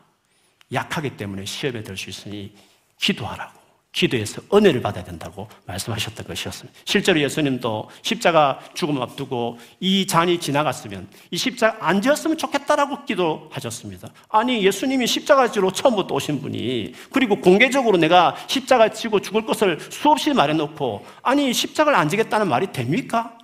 약하기 0.72 1.16
때문에 1.16 1.44
시험에 1.44 1.82
들 1.82 1.96
수 1.96 2.10
있으니 2.10 2.54
기도하라고. 2.98 3.65
기도해서 3.96 4.42
은혜를 4.52 4.82
받아야 4.82 5.02
된다고 5.02 5.48
말씀하셨던 5.64 6.26
것이었습니다. 6.26 6.78
실제로 6.84 7.18
예수님도 7.18 7.88
십자가 8.02 8.60
죽음 8.74 9.00
앞두고 9.00 9.58
이 9.80 10.06
잔이 10.06 10.38
지나갔으면 10.38 11.08
이 11.30 11.36
십자가 11.38 11.78
안 11.80 12.02
지었으면 12.02 12.36
좋겠다라고 12.36 13.06
기도하셨습니다. 13.06 14.10
아니 14.28 14.62
예수님이 14.62 15.06
십자가 15.06 15.50
지로 15.50 15.72
처음부터 15.72 16.14
오신 16.14 16.42
분이 16.42 16.92
그리고 17.10 17.40
공개적으로 17.40 17.96
내가 17.96 18.36
십자가 18.48 18.90
지고 18.90 19.20
죽을 19.20 19.46
것을 19.46 19.80
수없이 19.90 20.34
말해놓고 20.34 21.06
아니 21.22 21.54
십자가를 21.54 21.98
안 21.98 22.10
지겠다는 22.10 22.48
말이 22.48 22.72
됩니까? 22.72 23.38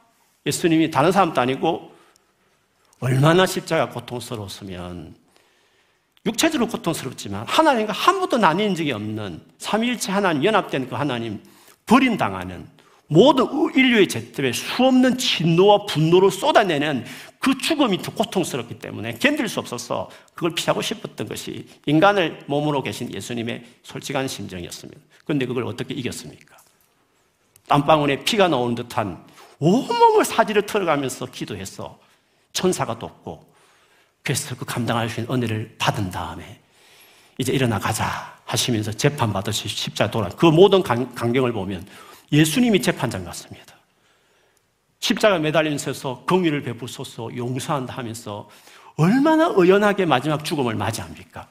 예수님이 0.45 0.91
다른 0.91 1.13
사람도 1.13 1.41
아니고 1.41 1.93
얼마나 3.01 3.47
십자가 3.47 3.89
고통스러웠으면 3.89 5.22
육체적으로 6.25 6.69
고통스럽지만 6.69 7.47
하나님과 7.47 7.93
한 7.93 8.21
번도 8.21 8.39
나뉜 8.39 8.75
적이 8.75 8.93
없는 8.93 9.41
삼일체 9.59 10.13
하나님 10.13 10.45
연합된 10.45 10.89
그 10.89 10.95
하나님 10.95 11.43
버림당하는 11.87 12.69
모든 13.09 13.47
인류의 13.75 14.09
죄 14.09 14.33
때문에 14.33 14.53
수없는 14.53 15.19
진노와 15.19 15.85
분노를 15.87 16.31
쏟아내는 16.31 17.05
그 17.39 17.59
죽음이 17.59 18.01
더 18.01 18.15
고통스럽기 18.15 18.79
때문에 18.79 19.15
견딜 19.19 19.49
수 19.49 19.61
없어서 19.61 20.09
그걸 20.33 20.55
피하고 20.55 20.81
싶었던 20.81 21.29
것이 21.29 21.67
인간을 21.87 22.45
몸으로 22.47 22.83
계신 22.83 23.13
예수님의 23.13 23.65
솔직한 23.83 24.29
심정이었습니다. 24.29 25.01
그런데 25.25 25.45
그걸 25.45 25.65
어떻게 25.65 25.93
이겼습니까? 25.93 26.57
땀방울에 27.69 28.25
피가 28.25 28.49
나오는 28.49 28.75
듯한 28.77 29.23
온몸을 29.59 30.25
사지를 30.25 30.67
털어가면서 30.67 31.27
기도해서 31.27 31.99
천사가 32.53 32.99
돕고 32.99 33.52
그래서 34.23 34.55
그 34.57 34.65
감당할 34.65 35.09
수 35.09 35.21
있는 35.21 35.35
은혜를 35.35 35.77
받은 35.79 36.11
다음에 36.11 36.61
이제 37.39 37.53
일어나 37.53 37.79
가자 37.79 38.39
하시면서 38.45 38.93
재판받으시 38.93 39.69
십자 39.69 40.11
돌아 40.11 40.29
그 40.29 40.47
모든 40.47 40.83
강경을 40.83 41.53
보면 41.53 41.87
예수님이 42.31 42.81
재판장 42.81 43.25
같습니다. 43.25 43.75
십자가 45.01 45.39
매달리면서 45.39 46.25
긍휼을 46.27 46.63
베푸소서 46.63 47.37
용서한다 47.37 47.95
하면서 47.95 48.49
얼마나 48.97 49.53
의연하게 49.57 50.07
마지막 50.07 50.45
죽음을 50.45 50.75
맞이합니까? 50.77 51.49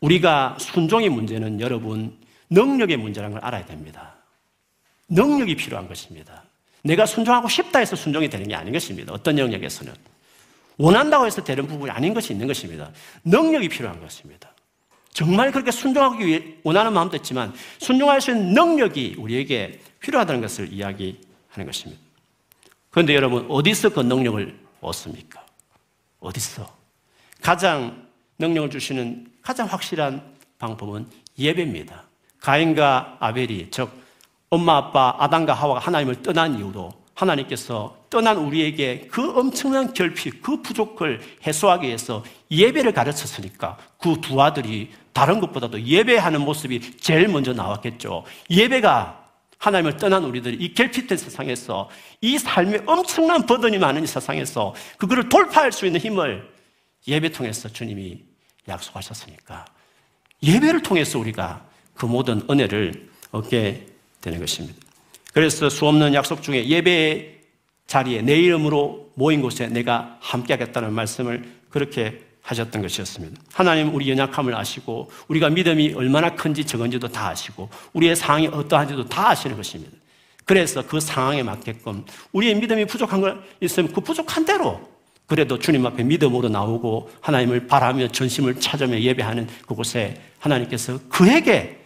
우리가 0.00 0.56
순종의 0.58 1.08
문제는 1.08 1.60
여러분 1.60 2.16
능력의 2.50 2.96
문제라는 2.96 3.38
걸 3.38 3.44
알아야 3.44 3.66
됩니다. 3.66 4.14
능력이 5.08 5.56
필요한 5.56 5.88
것입니다. 5.88 6.44
내가 6.82 7.06
순종하고 7.06 7.48
싶다 7.48 7.80
해서 7.80 7.96
순종이 7.96 8.30
되는 8.30 8.46
게 8.46 8.54
아닌 8.54 8.72
것입니다. 8.72 9.12
어떤 9.12 9.38
영역에서는. 9.38 9.92
원한다고 10.80 11.26
해서 11.26 11.44
되는 11.44 11.66
부분이 11.66 11.90
아닌 11.90 12.14
것이 12.14 12.32
있는 12.32 12.46
것입니다. 12.46 12.90
능력이 13.24 13.68
필요한 13.68 14.00
것입니다. 14.00 14.50
정말 15.12 15.52
그렇게 15.52 15.70
순종하기 15.70 16.26
위해 16.26 16.54
원하는 16.64 16.94
마음도 16.94 17.16
있지만 17.16 17.52
순종할 17.78 18.22
수 18.22 18.30
있는 18.30 18.54
능력이 18.54 19.16
우리에게 19.18 19.78
필요하다는 20.00 20.40
것을 20.40 20.72
이야기하는 20.72 21.66
것입니다. 21.66 22.00
그런데 22.88 23.14
여러분, 23.14 23.44
어디서 23.50 23.90
그 23.90 24.00
능력을 24.00 24.58
얻습니까? 24.80 25.44
어디서? 26.20 26.74
가장 27.42 28.08
능력을 28.38 28.70
주시는 28.70 29.30
가장 29.42 29.66
확실한 29.66 30.22
방법은 30.58 31.06
예배입니다. 31.38 32.04
가인과 32.40 33.18
아벨이, 33.20 33.70
즉, 33.70 33.90
엄마 34.48 34.78
아빠 34.78 35.14
아담과 35.18 35.52
하와가 35.52 35.80
하나님을 35.80 36.22
떠난 36.22 36.58
이유도 36.58 36.90
하나님께서 37.20 37.96
떠난 38.08 38.38
우리에게 38.38 39.08
그 39.10 39.38
엄청난 39.38 39.92
결핍, 39.92 40.42
그 40.42 40.62
부족을 40.62 41.20
해소하기 41.46 41.86
위해서 41.86 42.24
예배를 42.50 42.92
가르쳤으니까 42.92 43.76
그 43.98 44.16
두 44.20 44.40
아들이 44.40 44.90
다른 45.12 45.40
것보다도 45.40 45.82
예배하는 45.82 46.40
모습이 46.40 46.98
제일 46.98 47.28
먼저 47.28 47.52
나왔겠죠. 47.52 48.24
예배가 48.50 49.28
하나님을 49.58 49.96
떠난 49.98 50.24
우리들이 50.24 50.56
이 50.56 50.72
결핍된 50.72 51.18
세상에서 51.18 51.90
이 52.20 52.38
삶에 52.38 52.80
엄청난 52.86 53.44
버든이 53.44 53.78
많은 53.78 54.04
이 54.04 54.06
세상에서 54.06 54.74
그거를 54.96 55.28
돌파할 55.28 55.72
수 55.72 55.84
있는 55.86 56.00
힘을 56.00 56.48
예배 57.06 57.30
통해서 57.30 57.68
주님이 57.68 58.22
약속하셨으니까 58.68 59.66
예배를 60.42 60.82
통해서 60.82 61.18
우리가 61.18 61.66
그 61.94 62.06
모든 62.06 62.40
은혜를 62.48 63.10
얻게 63.32 63.86
되는 64.22 64.38
것입니다. 64.38 64.89
그래서 65.32 65.68
수없는 65.68 66.14
약속 66.14 66.42
중에 66.42 66.66
예배 66.66 67.40
자리에 67.86 68.22
내 68.22 68.36
이름으로 68.36 69.12
모인 69.14 69.42
곳에 69.42 69.66
내가 69.66 70.16
함께 70.20 70.54
하겠다는 70.54 70.92
말씀을 70.92 71.44
그렇게 71.70 72.20
하셨던 72.42 72.82
것이었습니다. 72.82 73.40
하나님 73.52 73.94
우리 73.94 74.10
연약함을 74.10 74.54
아시고 74.54 75.10
우리가 75.28 75.50
믿음이 75.50 75.94
얼마나 75.94 76.34
큰지 76.34 76.64
적은지도 76.64 77.08
다 77.08 77.28
아시고 77.28 77.68
우리의 77.92 78.16
상황이 78.16 78.46
어떠한지도 78.48 79.08
다 79.08 79.30
아시는 79.30 79.56
것입니다. 79.56 79.96
그래서 80.44 80.84
그 80.86 80.98
상황에 80.98 81.42
맞게끔 81.42 82.04
우리의 82.32 82.54
믿음이 82.56 82.86
부족한 82.86 83.20
걸 83.20 83.42
있으면 83.60 83.92
그 83.92 84.00
부족한 84.00 84.44
대로 84.44 84.80
그래도 85.26 85.58
주님 85.58 85.86
앞에 85.86 86.02
믿음으로 86.02 86.48
나오고 86.48 87.10
하나님을 87.20 87.68
바라며 87.68 88.08
전심을 88.08 88.58
찾으며 88.58 88.98
예배하는 88.98 89.46
그곳에 89.66 90.20
하나님께서 90.40 90.98
그에게 91.08 91.78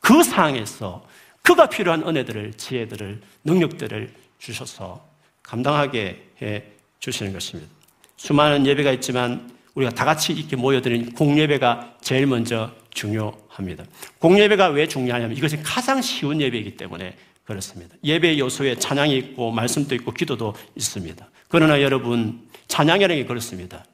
그 0.00 0.24
상황에서 0.24 1.06
그가 1.48 1.66
필요한 1.66 2.06
은혜들을, 2.06 2.52
지혜들을, 2.58 3.22
능력들을 3.44 4.12
주셔서 4.38 5.02
감당하게 5.42 6.28
해 6.42 6.62
주시는 7.00 7.32
것입니다. 7.32 7.72
수많은 8.18 8.66
예배가 8.66 8.92
있지만 8.92 9.50
우리가 9.74 9.90
다 9.92 10.04
같이 10.04 10.34
이렇게 10.34 10.56
모여드는 10.56 11.14
공예배가 11.14 11.96
제일 12.02 12.26
먼저 12.26 12.70
중요합니다. 12.90 13.84
공예배가 14.18 14.68
왜 14.68 14.86
중요하냐면 14.86 15.38
이것이 15.38 15.62
가장 15.62 16.02
쉬운 16.02 16.38
예배이기 16.38 16.76
때문에 16.76 17.16
그렇습니다. 17.44 17.96
예배 18.04 18.38
요소에 18.38 18.78
찬양이 18.78 19.16
있고 19.16 19.50
말씀도 19.50 19.94
있고 19.94 20.12
기도도 20.12 20.54
있습니다. 20.76 21.30
그러나 21.48 21.80
여러분 21.80 22.46
찬양이라는 22.66 23.22
게 23.22 23.24
그렇습니다. 23.24 23.86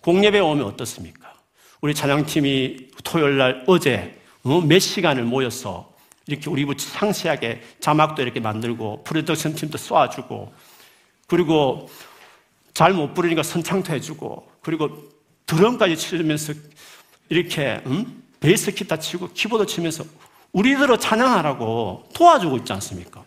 공예배 0.00 0.40
오면 0.40 0.64
어떻습니까? 0.64 1.32
우리 1.80 1.94
찬양팀이 1.94 2.88
토요일 3.04 3.36
날 3.36 3.62
어제 3.68 4.18
어, 4.42 4.60
몇 4.60 4.80
시간을 4.80 5.22
모여서 5.22 5.96
이렇게 6.28 6.50
우리 6.50 6.66
상세하게 6.78 7.62
자막도 7.80 8.22
이렇게 8.22 8.38
만들고 8.38 9.02
프로덕션 9.02 9.54
팀도 9.54 9.78
쏘아주고 9.78 10.52
그리고 11.26 11.90
잘 12.74 12.92
못 12.92 13.12
부르니까 13.14 13.42
선창도 13.42 13.92
해주고 13.94 14.52
그리고 14.62 15.08
드럼까지 15.46 15.96
치면서 15.96 16.52
이렇게 17.28 17.82
음? 17.86 18.22
베이스 18.38 18.70
기타 18.70 18.98
치고 18.98 19.30
키보드 19.32 19.66
치면서 19.66 20.04
우리들을 20.52 20.98
찬양하라고 20.98 22.10
도와주고 22.14 22.58
있지 22.58 22.72
않습니까? 22.74 23.24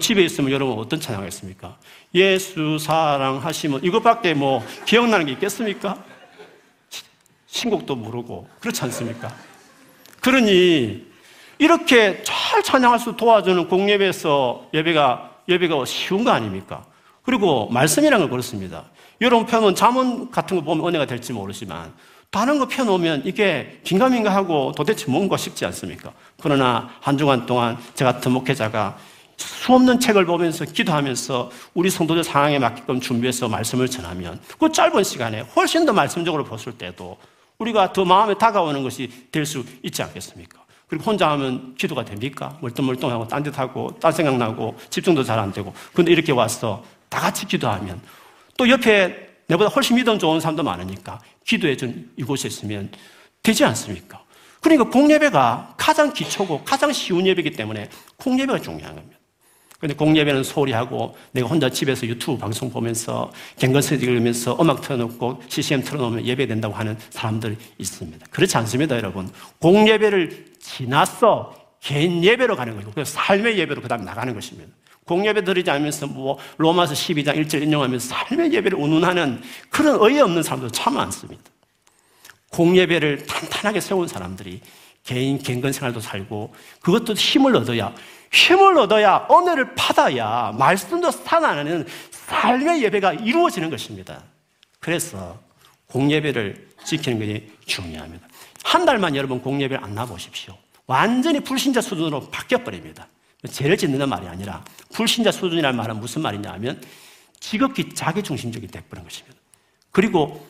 집에 0.00 0.22
있으면 0.24 0.50
여러분 0.50 0.78
어떤 0.78 1.00
찬양하겠습니까? 1.00 1.78
예수 2.14 2.78
사랑하시면 2.78 3.84
이것밖에 3.84 4.34
뭐 4.34 4.62
기억나는 4.84 5.26
게 5.26 5.32
있겠습니까? 5.32 6.04
신곡도 7.46 7.94
모르고 7.94 8.48
그렇지 8.60 8.82
않습니까? 8.82 9.34
그러니 10.20 11.13
이렇게 11.58 12.22
잘 12.22 12.62
찬양할 12.62 12.98
수 12.98 13.16
도와주는 13.16 13.68
공예배에서 13.68 14.66
예배가 14.74 15.30
예배가 15.48 15.84
쉬운 15.84 16.24
거 16.24 16.30
아닙니까? 16.30 16.84
그리고 17.22 17.68
말씀이라는 17.70 18.24
걸 18.24 18.30
그렇습니다. 18.30 18.84
여러분 19.20 19.46
펴면 19.46 19.74
자문 19.74 20.30
같은 20.30 20.56
거 20.56 20.62
보면 20.62 20.86
은혜가 20.86 21.06
될지 21.06 21.32
모르지만 21.32 21.92
다른 22.30 22.58
거 22.58 22.66
펴놓으면 22.66 23.22
이게 23.24 23.80
긴가민가 23.84 24.34
하고 24.34 24.72
도대체 24.76 25.10
뭔가 25.10 25.36
싶지 25.36 25.64
않습니까? 25.66 26.12
그러나 26.42 26.90
한 27.00 27.16
주간 27.16 27.46
동안 27.46 27.78
제 27.94 28.04
같은 28.04 28.32
목회자가 28.32 28.96
수없는 29.36 30.00
책을 30.00 30.26
보면서 30.26 30.64
기도하면서 30.64 31.50
우리 31.74 31.90
성도들 31.90 32.24
상황에 32.24 32.58
맞게끔 32.58 33.00
준비해서 33.00 33.48
말씀을 33.48 33.88
전하면 33.88 34.40
그 34.58 34.70
짧은 34.70 35.04
시간에 35.04 35.40
훨씬 35.40 35.86
더 35.86 35.92
말씀적으로 35.92 36.44
봤을 36.44 36.72
때도 36.72 37.18
우리가 37.58 37.92
더 37.92 38.04
마음에 38.04 38.34
다가오는 38.34 38.82
것이 38.82 39.10
될 39.30 39.46
수 39.46 39.64
있지 39.82 40.02
않겠습니까? 40.02 40.63
그리고 40.88 41.04
혼자 41.04 41.30
하면 41.30 41.74
기도가 41.76 42.04
됩니까? 42.04 42.56
멀뚱멀뚱하고 42.60 43.26
딴짓하고 43.28 43.98
딴 44.00 44.12
생각나고 44.12 44.76
집중도 44.90 45.22
잘 45.24 45.38
안 45.38 45.52
되고 45.52 45.72
근데 45.92 46.12
이렇게 46.12 46.32
와서 46.32 46.84
다 47.08 47.20
같이 47.20 47.46
기도하면 47.46 48.00
또 48.56 48.68
옆에 48.68 49.28
내보다 49.46 49.68
훨씬 49.70 49.96
믿음 49.96 50.18
좋은 50.18 50.40
사람도 50.40 50.62
많으니까 50.62 51.20
기도해 51.44 51.76
준 51.76 52.10
이곳에 52.16 52.48
있으면 52.48 52.90
되지 53.42 53.64
않습니까? 53.64 54.22
그러니까 54.60 54.88
공예배가 54.88 55.74
가장 55.76 56.12
기초고 56.12 56.62
가장 56.64 56.92
쉬운 56.92 57.26
예배이기 57.26 57.50
때문에 57.52 57.90
공예배가 58.16 58.60
중요한 58.60 58.94
겁니다. 58.94 59.13
근데 59.84 59.94
공예배는 59.96 60.44
소리하고 60.44 61.14
내가 61.32 61.46
혼자 61.46 61.68
집에서 61.68 62.06
유튜브 62.06 62.38
방송 62.38 62.70
보면서 62.70 63.30
갱건스 63.58 63.92
읽으면서 63.92 64.56
음악 64.58 64.80
틀어놓고 64.80 65.42
CCM 65.46 65.82
틀어놓으면 65.82 66.24
예배된다고 66.24 66.72
하는 66.72 66.96
사람들이 67.10 67.58
있습니다. 67.76 68.26
그렇지 68.30 68.56
않습니다, 68.56 68.96
여러분. 68.96 69.28
공예배를 69.60 70.46
지나서 70.58 71.54
개인 71.80 72.24
예배로 72.24 72.56
가는 72.56 72.74
거고, 72.76 72.92
그 72.92 73.04
삶의 73.04 73.58
예배로 73.58 73.82
그 73.82 73.88
다음 73.88 74.06
나가는 74.06 74.32
것입니다. 74.32 74.72
공예배 75.04 75.44
드리지 75.44 75.70
않으면서 75.70 76.06
뭐 76.06 76.38
로마서 76.56 76.94
12장 76.94 77.36
1절 77.44 77.60
인용하면서 77.64 78.08
삶의 78.08 78.54
예배를 78.54 78.78
운운하는 78.78 79.42
그런 79.68 80.00
어이없는 80.00 80.42
사람도 80.42 80.70
참 80.70 80.94
많습니다. 80.94 81.42
공예배를 82.52 83.26
탄탄하게 83.26 83.80
세운 83.80 84.08
사람들이 84.08 84.62
개인 85.04 85.38
갱건 85.38 85.72
생활도 85.72 86.00
살고 86.00 86.54
그것도 86.80 87.12
힘을 87.12 87.54
얻어야 87.56 87.94
힘을 88.34 88.76
얻어야 88.78 89.28
은혜를 89.30 89.76
받아야 89.76 90.52
말씀도 90.58 91.12
살아나는 91.12 91.86
삶의 92.10 92.82
예배가 92.82 93.14
이루어지는 93.14 93.70
것입니다. 93.70 94.24
그래서 94.80 95.38
공예배를 95.86 96.68
지키는 96.84 97.20
것이 97.20 97.52
중요합니다. 97.64 98.26
한 98.64 98.84
달만 98.84 99.14
여러분 99.14 99.40
공예배를 99.40 99.82
안 99.82 99.94
나보십시오. 99.94 100.56
완전히 100.86 101.40
불신자 101.40 101.80
수준으로 101.80 102.28
바뀌어버립니다. 102.30 103.06
죄를 103.48 103.76
짓는 103.76 104.08
말이 104.08 104.26
아니라 104.26 104.64
불신자 104.92 105.30
수준이라는 105.30 105.76
말은 105.76 106.00
무슨 106.00 106.22
말이냐 106.22 106.50
하면 106.54 106.82
지극히 107.38 107.94
자기중심적이 107.94 108.66
되버린 108.66 109.04
것입니다. 109.04 109.38
그리고 109.92 110.44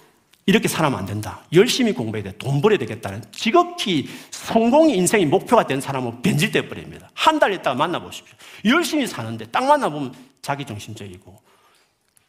이렇게 0.46 0.68
살아면 0.68 0.98
안 0.98 1.06
된다. 1.06 1.40
열심히 1.52 1.92
공부해야 1.92 2.24
돼. 2.24 2.36
돈 2.38 2.60
벌어야 2.60 2.78
되겠다는 2.78 3.22
지극히 3.32 4.08
성공이 4.30 4.94
인생의 4.96 5.26
목표가 5.26 5.66
된 5.66 5.80
사람은 5.80 6.20
변질돼 6.22 6.68
버립니다. 6.68 7.08
한 7.14 7.38
달 7.38 7.52
있다가 7.52 7.74
만나보십시오. 7.74 8.36
열심히 8.66 9.06
사는데 9.06 9.46
딱 9.46 9.64
만나보면 9.64 10.14
자기중심적이고 10.42 11.40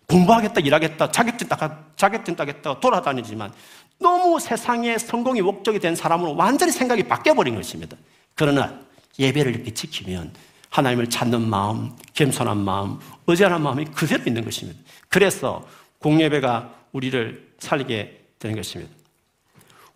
공부하겠다, 0.07 0.61
일하겠다, 0.61 1.11
자격증 1.11 1.47
따, 1.47 1.79
자격증 1.95 2.35
따겠다 2.35 2.79
돌아다니지만 2.79 3.51
너무 3.99 4.39
세상에 4.39 4.97
성공이 4.97 5.41
목적이 5.41 5.79
된 5.79 5.95
사람으로 5.95 6.35
완전히 6.35 6.71
생각이 6.71 7.03
바뀌어버린 7.03 7.55
것입니다. 7.55 7.97
그러나 8.35 8.79
예배를 9.19 9.55
이렇게 9.55 9.73
지키면 9.73 10.33
하나님을 10.69 11.09
찾는 11.09 11.41
마음, 11.49 11.91
겸손한 12.13 12.57
마음, 12.57 12.99
의지하는 13.27 13.61
마음이 13.61 13.85
그대로 13.85 14.23
있는 14.27 14.43
것입니다. 14.43 14.79
그래서 15.09 15.65
공예배가 15.99 16.69
우리를 16.95 17.51
살게 17.59 18.21
되는 18.39 18.55
것입니다. 18.55 18.91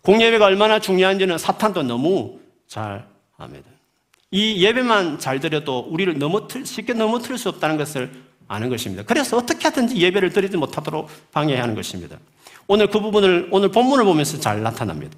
공예배가 0.02 0.44
얼마나 0.44 0.78
중요한지는 0.78 1.38
사탄도 1.38 1.82
너무 1.82 2.38
잘 2.68 3.06
압니다. 3.38 3.68
이 4.30 4.62
예배만 4.64 5.18
잘 5.18 5.40
드려도 5.40 5.80
우리를 5.90 6.18
넘어틀, 6.18 6.66
쉽게 6.66 6.92
넘어뜨릴 6.92 7.38
수 7.38 7.48
없다는 7.48 7.78
것을 7.78 8.10
아는 8.48 8.68
것입니다. 8.68 9.02
그래서 9.02 9.36
어떻게 9.38 9.64
하든지 9.64 9.96
예배를 9.96 10.30
드리지 10.30 10.56
못하도록 10.56 11.08
방해하는 11.32 11.74
것입니다. 11.74 12.18
오늘 12.66 12.86
그 12.88 13.00
부분을 13.00 13.48
오늘 13.50 13.70
본문을 13.70 14.04
보면서 14.04 14.38
잘 14.38 14.62
나타납니다. 14.62 15.16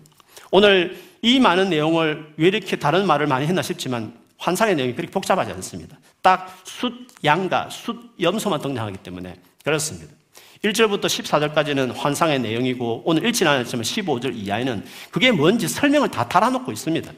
오늘 0.53 0.97
이 1.21 1.41
많은 1.41 1.69
내용을 1.71 2.35
왜 2.37 2.49
이렇게 2.49 2.77
다른 2.77 3.07
말을 3.07 3.27
많이 3.27 3.47
했나 3.47 3.61
싶지만 3.61 4.15
환상의 4.39 4.77
내용이 4.77 4.95
그렇게 4.95 5.11
복잡하지 5.11 5.51
않습니다. 5.53 5.99
딱 6.21 6.57
숫, 6.65 7.09
양가, 7.25 7.71
숫, 7.71 8.15
염소만 8.21 8.61
등장하기 8.61 8.99
때문에 8.99 9.37
그렇습니다. 9.65 10.22
1절부터 10.65 11.07
14절까지는 11.07 11.93
환상의 11.95 12.39
내용이고 12.41 13.03
오늘 13.05 13.27
읽지는 13.27 13.51
않았지만 13.53 13.83
15절 13.83 14.37
이하에는 14.37 14.85
그게 15.11 15.33
뭔지 15.33 15.67
설명을 15.67 16.09
다 16.11 16.29
달아놓고 16.29 16.71
있습니다. 16.71 17.13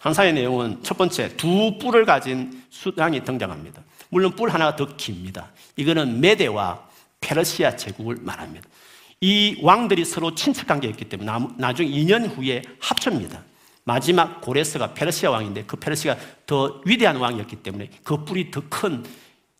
환상의 0.00 0.32
내용은 0.32 0.82
첫 0.82 0.96
번째 0.96 1.36
두 1.36 1.76
뿔을 1.78 2.06
가진 2.06 2.62
숫양이 2.70 3.22
등장합니다. 3.22 3.82
물론 4.08 4.34
뿔 4.34 4.48
하나가 4.50 4.76
더 4.76 4.86
깁니다. 4.96 5.52
이거는 5.76 6.20
메대와 6.20 6.86
페르시아 7.20 7.76
제국을 7.76 8.16
말합니다. 8.20 8.66
이 9.20 9.58
왕들이 9.62 10.04
서로 10.04 10.34
친척 10.34 10.68
관계였기 10.68 11.06
때문에 11.06 11.30
나중 11.58 11.86
2년 11.86 12.34
후에 12.34 12.62
합쳐입니다. 12.78 13.42
마지막 13.84 14.40
고레스가 14.40 14.94
페르시아 14.94 15.30
왕인데 15.30 15.64
그 15.64 15.76
페르시아가 15.76 16.20
더 16.46 16.80
위대한 16.84 17.16
왕이었기 17.16 17.56
때문에 17.56 17.90
그 18.04 18.24
뿔이 18.24 18.50
더 18.50 18.62
큰 18.68 19.04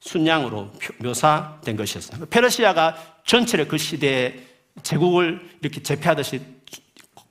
순양으로 0.07 0.73
묘사된 0.99 1.77
것이었어요. 1.77 2.27
페르시아가 2.27 2.97
전체를 3.25 3.69
그 3.69 3.77
시대의 3.77 4.47
제국을 4.83 5.40
이렇게 5.61 5.83
제패하듯이 5.83 6.40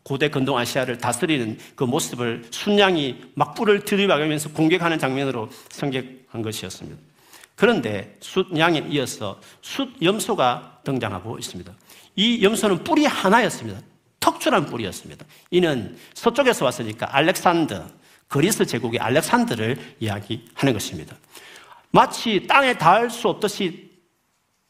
고대 0.03 0.29
근동 0.29 0.57
아시아를 0.57 0.97
다스리는 0.99 1.57
그 1.75 1.83
모습을 1.83 2.45
순양이 2.51 3.23
막불을 3.33 3.85
들이박으면서 3.85 4.49
공격하는 4.49 4.99
장면으로 4.99 5.49
성격한 5.69 6.41
것이었습니다. 6.43 7.01
그런데 7.55 8.17
숫양에 8.19 8.85
이어서 8.89 9.39
숫염소가 9.61 10.81
등장하고 10.83 11.39
있습니다. 11.39 11.73
이 12.17 12.43
염소는 12.43 12.83
뿔이 12.83 13.05
하나였습니다. 13.05 13.79
특출한 14.19 14.65
뿔이었습니다. 14.65 15.25
이는 15.51 15.97
서쪽에서 16.13 16.65
왔으니까 16.65 17.15
알렉산더, 17.15 17.87
그리스 18.27 18.65
제국의 18.65 18.99
알렉산더를 18.99 19.95
이야기하는 19.99 20.73
것입니다. 20.73 21.15
마치 21.95 22.45
땅에 22.45 22.77
닿을 22.77 23.09
수 23.09 23.29
없듯이 23.29 23.89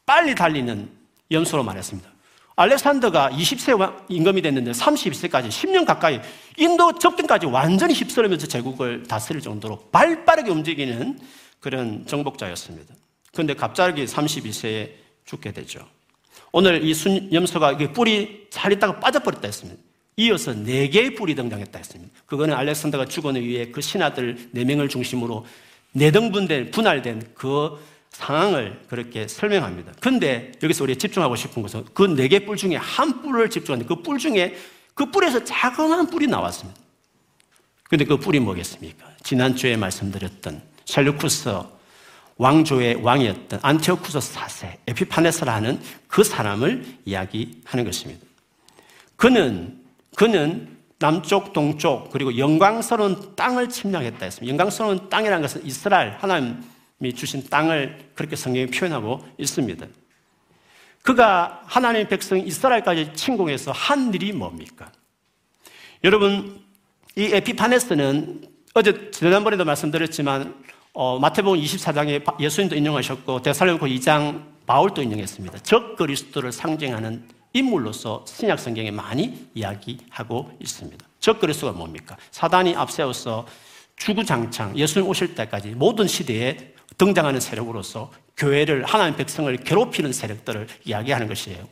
빨리 0.06 0.32
달리는 0.32 0.88
염소로 1.32 1.64
말했습니다. 1.64 2.08
알렉산더가 2.54 3.30
20세 3.30 4.04
임금이 4.08 4.40
됐는데 4.42 4.70
32세까지 4.70 5.48
10년 5.48 5.84
가까이 5.84 6.20
인도 6.56 6.96
접근까지 6.96 7.46
완전히 7.46 7.94
휩쓸면서 7.94 8.46
제국을 8.46 9.02
다스릴 9.08 9.42
정도로 9.42 9.88
발빠르게 9.90 10.52
움직이는 10.52 11.18
그런 11.58 12.06
정복자였습니다. 12.06 12.94
그런데 13.32 13.54
갑자기 13.54 14.04
32세에 14.04 14.92
죽게 15.24 15.50
되죠. 15.50 15.84
오늘 16.52 16.84
이 16.84 16.94
순 16.94 17.30
염소가 17.32 17.76
뿔이 17.92 18.46
잘 18.50 18.72
있다가 18.72 19.00
빠져버렸다 19.00 19.48
했습니다. 19.48 19.82
이어서 20.16 20.54
네 20.54 20.88
개의 20.88 21.16
뿔이 21.16 21.34
등장했다 21.34 21.76
했습니다. 21.76 22.12
그거는 22.24 22.54
알렉산더가 22.54 23.06
죽은 23.06 23.34
이후에 23.34 23.72
그 23.72 23.80
신하들 23.80 24.50
네 24.52 24.64
명을 24.64 24.88
중심으로 24.88 25.44
내등분된, 25.96 26.70
분할된 26.70 27.30
그 27.34 27.78
상황을 28.10 28.82
그렇게 28.88 29.28
설명합니다. 29.28 29.92
근데 30.00 30.52
여기서 30.62 30.84
우리가 30.84 30.98
집중하고 30.98 31.36
싶은 31.36 31.62
것은 31.62 31.84
그 31.94 32.04
네 32.04 32.28
개 32.28 32.40
뿔 32.46 32.56
중에 32.56 32.76
한 32.76 33.22
뿔을 33.22 33.50
집중하는데 33.50 33.86
그 33.94 34.02
뿔 34.02 34.18
중에 34.18 34.56
그 34.94 35.10
뿔에서 35.10 35.44
자그마한 35.44 36.06
뿔이 36.08 36.26
나왔습니다. 36.26 36.80
근데 37.84 38.04
그 38.04 38.16
뿔이 38.16 38.40
뭐겠습니까? 38.40 39.06
지난주에 39.22 39.76
말씀드렸던 39.76 40.62
샬루쿠스 40.86 41.50
왕조의 42.38 42.96
왕이었던 43.02 43.60
안티오쿠스 43.62 44.18
4세 44.18 44.78
에피파네스라는 44.86 45.80
그 46.08 46.22
사람을 46.24 46.84
이야기하는 47.04 47.84
것입니다. 47.84 48.24
그는 49.16 49.80
그는 50.16 50.75
남쪽, 50.98 51.52
동쪽, 51.52 52.10
그리고 52.10 52.38
영광스러운 52.38 53.36
땅을 53.36 53.68
침략했다 53.68 54.24
했습니다. 54.24 54.50
영광스러운 54.50 55.08
땅이라는 55.08 55.42
것은 55.42 55.66
이스라엘, 55.66 56.16
하나님이 56.18 57.12
주신 57.14 57.46
땅을 57.48 58.10
그렇게 58.14 58.36
성경에 58.36 58.66
표현하고 58.66 59.26
있습니다. 59.38 59.86
그가 61.02 61.62
하나님의 61.66 62.08
백성 62.08 62.38
이스라엘까지 62.38 63.12
침공해서 63.14 63.72
한 63.72 64.12
일이 64.12 64.32
뭡니까? 64.32 64.90
여러분, 66.02 66.60
이 67.14 67.24
에피파네스는 67.24 68.48
어제 68.74 69.10
지난번에도 69.10 69.64
말씀드렸지만 69.64 70.54
어, 70.92 71.18
마태복음 71.18 71.60
24장에 71.60 72.40
예수님도 72.40 72.74
인용하셨고 72.74 73.42
데살로니가 73.42 73.86
2장 73.86 74.42
바울도 74.66 75.02
인용했습니다. 75.02 75.58
적 75.58 75.96
그리스도를 75.96 76.52
상징하는 76.52 77.28
인물로서 77.56 78.24
신약 78.26 78.58
성경에 78.58 78.90
많이 78.90 79.48
이야기하고 79.54 80.58
있습니다. 80.60 81.06
적그리스도가 81.20 81.72
뭡니까? 81.72 82.16
사단이 82.30 82.76
앞세워서 82.76 83.46
주구장창 83.96 84.76
예수님 84.76 85.08
오실 85.08 85.34
때까지 85.34 85.70
모든 85.70 86.06
시대에 86.06 86.74
등장하는 86.98 87.40
세력으로서 87.40 88.12
교회를 88.36 88.84
하나님 88.84 89.16
백성을 89.16 89.54
괴롭히는 89.56 90.12
세력들을 90.12 90.68
이야기하는 90.84 91.26
것이에요. 91.28 91.66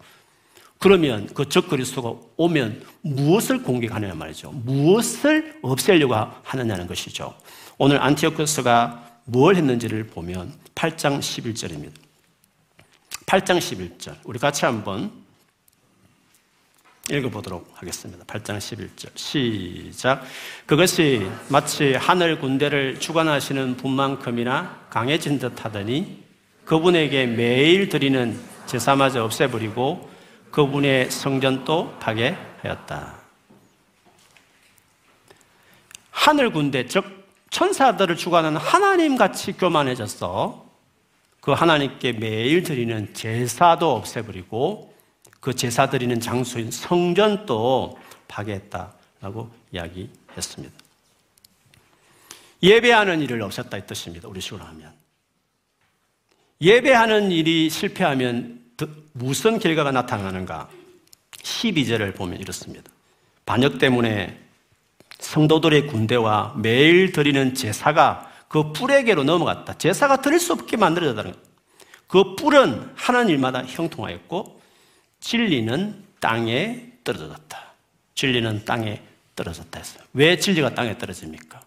그러면 0.79 1.29
그 1.35 1.49
적그리스도가 1.49 2.15
오면 2.37 2.83
무엇을 3.03 3.63
공격하느냐 3.63 4.15
말이죠. 4.15 4.53
무엇을 4.53 5.59
없애려고 5.63 6.15
하느냐는 6.43 6.87
것이죠. 6.87 7.35
오늘 7.77 8.03
안티오크스가 8.03 9.21
뭘 9.25 9.57
했는지를 9.57 10.07
보면 10.09 10.53
8장 10.75 11.21
11절입니다. 11.21 11.93
8장 13.27 13.59
11절. 13.59 14.17
우리 14.25 14.39
같이 14.39 14.65
한번 14.65 15.24
읽어보도록 17.11 17.71
하겠습니다. 17.75 18.25
8장 18.25 18.59
11절. 18.59 19.11
시작. 19.15 20.25
그것이 20.65 21.29
마치 21.49 21.95
하늘 21.95 22.41
군대를 22.41 22.99
주관하시는 22.99 23.77
분만큼이나 23.77 24.87
강해진 24.89 25.39
듯 25.39 25.65
하더니 25.65 26.23
그분에게 26.65 27.27
매일 27.27 27.91
드리는 27.91 28.39
제사마저 28.67 29.23
없애버리고 29.23 30.09
그분의 30.51 31.11
성전도 31.11 31.99
파괴하였다. 32.01 33.15
하늘 36.11 36.51
군대, 36.51 36.87
즉 36.87 37.05
천사들을 37.51 38.17
주관하는 38.17 38.59
하나님 38.59 39.17
같이 39.17 39.53
교만해졌어. 39.53 40.65
그 41.41 41.53
하나님께 41.53 42.13
매일 42.13 42.63
드리는 42.63 43.13
제사도 43.13 43.95
없애버리고 43.95 44.94
그 45.45 45.55
제사 45.55 45.91
드리는 45.91 46.19
장소인 46.21 46.71
성전도 46.71 47.99
파괴했다라고 48.29 49.51
이야기했습니다. 49.73 50.75
예배하는 52.63 53.21
일을 53.21 53.41
없앴다 53.41 53.79
이 53.79 53.87
뜻입니다. 53.87 54.27
우리 54.27 54.41
식으로 54.41 54.65
하면. 54.65 54.91
예배하는 56.63 57.31
일이 57.31 57.69
실패하면 57.69 58.59
무슨 59.13 59.59
결과가 59.59 59.93
나타나는가? 59.93 60.71
12절을 61.33 62.17
보면 62.17 62.41
이렇습니다. 62.41 62.91
반역 63.45 63.79
때문에 63.79 64.41
성도들의 65.19 65.89
군대와 65.89 66.55
매일 66.57 67.13
드리는 67.13 67.55
제사가 67.55 68.33
그 68.49 68.73
뿔에게로 68.73 69.25
넘어갔다. 69.25 69.77
제사가 69.77 70.23
드릴 70.23 70.41
수 70.41 70.55
없게 70.55 70.79
만들어졌다는 70.79 71.33
것. 71.33 71.39
그 72.07 72.35
뿔은 72.35 72.93
하는 72.95 73.29
일마다 73.29 73.63
형통하였고 73.63 74.64
진리는 75.25 76.05
땅에 76.21 76.85
떨어졌다. 77.03 77.73
진리는 78.15 78.65
땅에 78.67 79.01
떨어졌다 79.35 79.79
했어요. 79.79 80.05
왜 80.13 80.37
진리가 80.37 80.75
땅에 80.75 80.99
떨어집니까? 80.99 81.63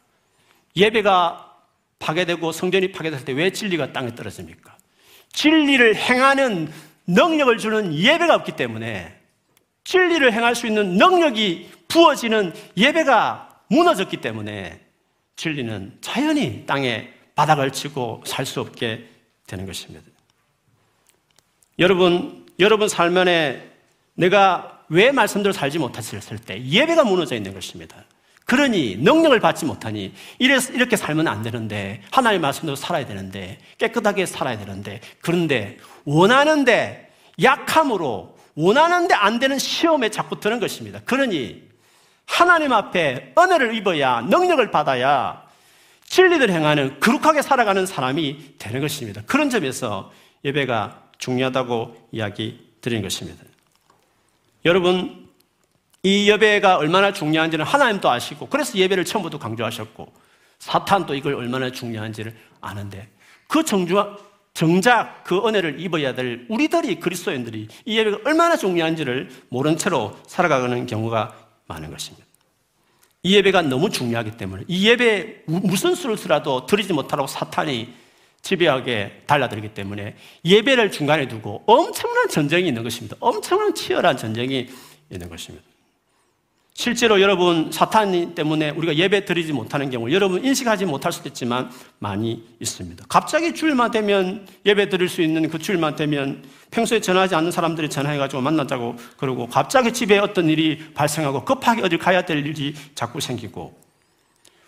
예배가 0.76 1.58
파괴되고 1.98 2.52
성전이 2.52 2.92
파괴될 2.92 3.26
때왜 3.26 3.50
진리가 3.52 3.94
땅에 3.94 4.14
떨어집니까? 4.14 4.78
진리를 5.34 5.96
행하는 5.96 6.72
능력을 7.08 7.58
주는 7.58 7.96
예배가 7.96 8.36
없기 8.36 8.56
때문에 8.56 9.20
진리를 9.86 10.32
행할 10.32 10.54
수 10.54 10.68
있는 10.68 10.96
능력이 10.98 11.72
부어지는 11.88 12.54
예배가 12.78 13.64
무너졌기 13.70 14.18
때문에 14.18 14.82
진리는 15.36 15.98
자연히 16.02 16.64
땅에 16.68 17.12
바닥을 17.34 17.72
치고 17.72 18.24
살 18.28 18.46
수 18.46 18.62
없게 18.62 19.10
되는 19.48 19.66
것입니다. 19.66 20.06
여러분, 21.80 22.47
여러분 22.60 22.90
삶 22.90 23.16
안에 23.18 23.72
내가 24.16 24.82
왜 24.90 25.12
말씀대로 25.12 25.54
살지 25.54 25.80
못했을 25.80 26.40
때 26.40 26.64
예배가 26.64 27.04
무너져 27.04 27.36
있는 27.36 27.54
것입니다. 27.54 27.98
그러니 28.46 28.96
능력을 28.98 29.38
받지 29.42 29.66
못하니 29.66 30.14
이렇게 30.40 30.96
살면 30.96 31.28
안 31.28 31.44
되는데 31.44 32.02
하나님의 32.12 32.40
말씀대로 32.40 32.76
살아야 32.76 33.06
되는데 33.06 33.60
깨끗하게 33.78 34.26
살아야 34.26 34.58
되는데 34.58 35.02
그런데 35.22 35.78
원하는데 36.06 37.12
약함으로 37.44 38.38
원하는데 38.56 39.14
안 39.14 39.40
되는 39.40 39.60
시험에 39.60 40.10
자꾸 40.10 40.40
드는 40.40 40.60
것입니다. 40.60 41.02
그러니 41.06 41.62
하나님 42.26 42.72
앞에 42.74 43.34
은혜를 43.38 43.76
입어야 43.76 44.22
능력을 44.22 44.72
받아야 44.72 45.46
진리를 46.06 46.50
행하는 46.50 47.00
거룩하게 47.02 47.42
살아가는 47.42 47.86
사람이 47.86 48.56
되는 48.58 48.80
것입니다. 48.80 49.22
그런 49.26 49.50
점에서 49.50 50.12
예배가 50.46 51.07
중요하다고 51.18 52.10
이야기 52.12 52.68
드리는 52.82 53.02
것입니다. 53.02 53.44
여러분 54.66 55.28
이 56.04 56.30
예배가 56.30 56.78
얼마나 56.78 57.12
중요한지는 57.12 57.66
하나님도 57.66 58.10
아시고 58.10 58.48
그래서 58.48 58.78
예배를 58.78 59.06
처음부터 59.06 59.40
강조하셨고 59.40 60.12
사탄도 60.60 61.16
이걸 61.16 61.36
얼마나 61.36 61.72
중요한지를 61.72 62.36
아는데 62.62 63.10
그 63.48 63.64
정주, 63.64 63.96
정작 64.54 65.24
그 65.24 65.48
은혜를 65.48 65.80
입어야 65.80 66.16
될 66.16 66.46
우리들이 66.50 67.00
그리스도인들이 67.00 67.68
이 67.86 67.98
예배가 67.98 68.20
얼마나 68.26 68.58
중요한지를 68.58 69.30
모른 69.50 69.78
채로 69.78 70.18
살아가는 70.28 70.86
경우가 70.86 71.36
많은 71.68 71.92
것입니다. 71.92 72.26
이 73.24 73.36
예배가 73.36 73.64
너무 73.64 73.90
중요하기 73.90 74.32
때문에 74.38 74.64
이 74.68 74.88
예배 74.88 75.44
무슨 75.48 75.96
수를 75.96 76.18
쓰라도 76.18 76.66
드리지 76.66 76.94
못하라고 76.94 77.28
사탄이 77.28 77.94
지배하게 78.48 79.24
달라들기 79.28 79.70
때문에 79.70 80.16
예배를 80.46 80.92
중간에 80.92 81.28
두고 81.28 81.64
엄청난 81.66 82.30
전쟁이 82.30 82.70
있는 82.70 82.82
것입니다. 82.84 83.18
엄청난 83.20 83.76
치열한 83.76 84.16
전쟁이 84.16 84.70
있는 85.10 85.30
것입니다. 85.30 85.66
실제로 86.74 87.20
여러분 87.20 87.72
사탄 87.72 88.36
때문에 88.36 88.70
우리가 88.70 88.96
예배 88.96 89.26
드리지 89.26 89.52
못하는 89.52 89.90
경우 89.90 90.12
여러분 90.12 90.46
인식하지 90.46 90.86
못할 90.86 91.12
수도 91.12 91.28
있지만 91.28 91.72
많이 92.00 92.44
있습니다. 92.60 93.04
갑자기 93.10 93.54
주일만 93.54 93.92
되면 93.92 94.48
예배 94.66 94.90
드릴 94.90 95.10
수 95.10 95.22
있는 95.22 95.50
그 95.50 95.58
주일만 95.58 95.96
되면 95.96 96.44
평소에 96.70 97.02
전하지 97.02 97.36
않는 97.36 97.52
사람들이 97.52 97.90
전화해가지고 97.90 98.42
만나자고 98.42 98.96
그러고 99.18 99.48
갑자기 99.48 99.92
집에 99.92 100.20
어떤 100.20 100.50
일이 100.50 100.94
발생하고 100.94 101.44
급하게 101.44 101.82
어딜 101.82 101.98
가야 101.98 102.22
될 102.22 102.46
일이 102.46 102.76
자꾸 102.94 103.20
생기고 103.20 103.87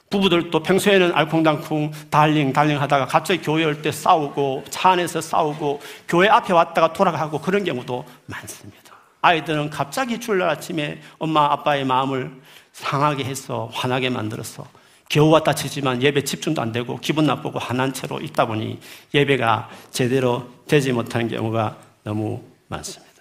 부부들도 0.09 0.63
평소에는 0.63 1.13
알콩달콩 1.13 1.91
달링 2.09 2.51
달링 2.51 2.81
하다가 2.81 3.05
갑자기 3.05 3.41
교회 3.41 3.63
올 3.65 3.81
때 3.81 3.91
싸우고 3.91 4.65
차 4.69 4.91
안에서 4.91 5.21
싸우고 5.21 5.81
교회 6.07 6.27
앞에 6.27 6.51
왔다가 6.51 6.93
돌아가고 6.93 7.39
그런 7.39 7.63
경우도 7.63 8.05
많습니다. 8.25 8.95
아이들은 9.21 9.69
갑자기 9.69 10.19
주일날 10.19 10.49
아침에 10.49 10.99
엄마 11.19 11.45
아빠의 11.51 11.85
마음을 11.85 12.31
상하게 12.73 13.23
해서 13.25 13.69
화나게 13.73 14.09
만들어서 14.09 14.65
겨우 15.09 15.29
왔다 15.29 15.53
치지만 15.53 16.01
예배 16.01 16.23
집중도 16.23 16.61
안 16.61 16.71
되고 16.71 16.97
기분 16.99 17.25
나쁘고 17.25 17.59
화난 17.59 17.93
채로 17.93 18.19
있다 18.19 18.45
보니 18.45 18.79
예배가 19.13 19.69
제대로 19.91 20.49
되지 20.67 20.91
못하는 20.91 21.27
경우가 21.27 21.77
너무 22.03 22.43
많습니다. 22.67 23.13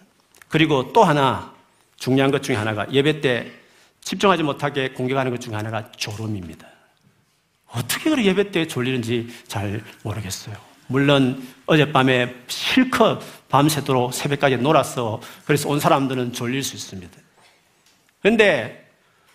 그리고 0.48 0.92
또 0.92 1.02
하나 1.04 1.52
중요한 1.96 2.30
것 2.30 2.42
중에 2.42 2.56
하나가 2.56 2.90
예배 2.92 3.20
때 3.20 3.50
집중하지 4.02 4.42
못하게 4.42 4.90
공격하는 4.90 5.32
것 5.32 5.40
중에 5.40 5.54
하나가 5.54 5.90
졸음입니다. 5.92 6.66
어떻게 7.68 8.10
그렇게 8.10 8.28
예배 8.28 8.50
때 8.50 8.66
졸리는지 8.66 9.28
잘 9.46 9.82
모르겠어요. 10.02 10.56
물론 10.86 11.46
어젯밤에 11.66 12.34
실컷 12.48 13.20
밤새도록 13.48 14.12
새벽까지 14.14 14.56
놀았어. 14.56 15.20
그래서 15.44 15.68
온 15.68 15.78
사람들은 15.80 16.32
졸릴 16.32 16.62
수 16.62 16.76
있습니다. 16.76 17.16
근데, 18.22 18.90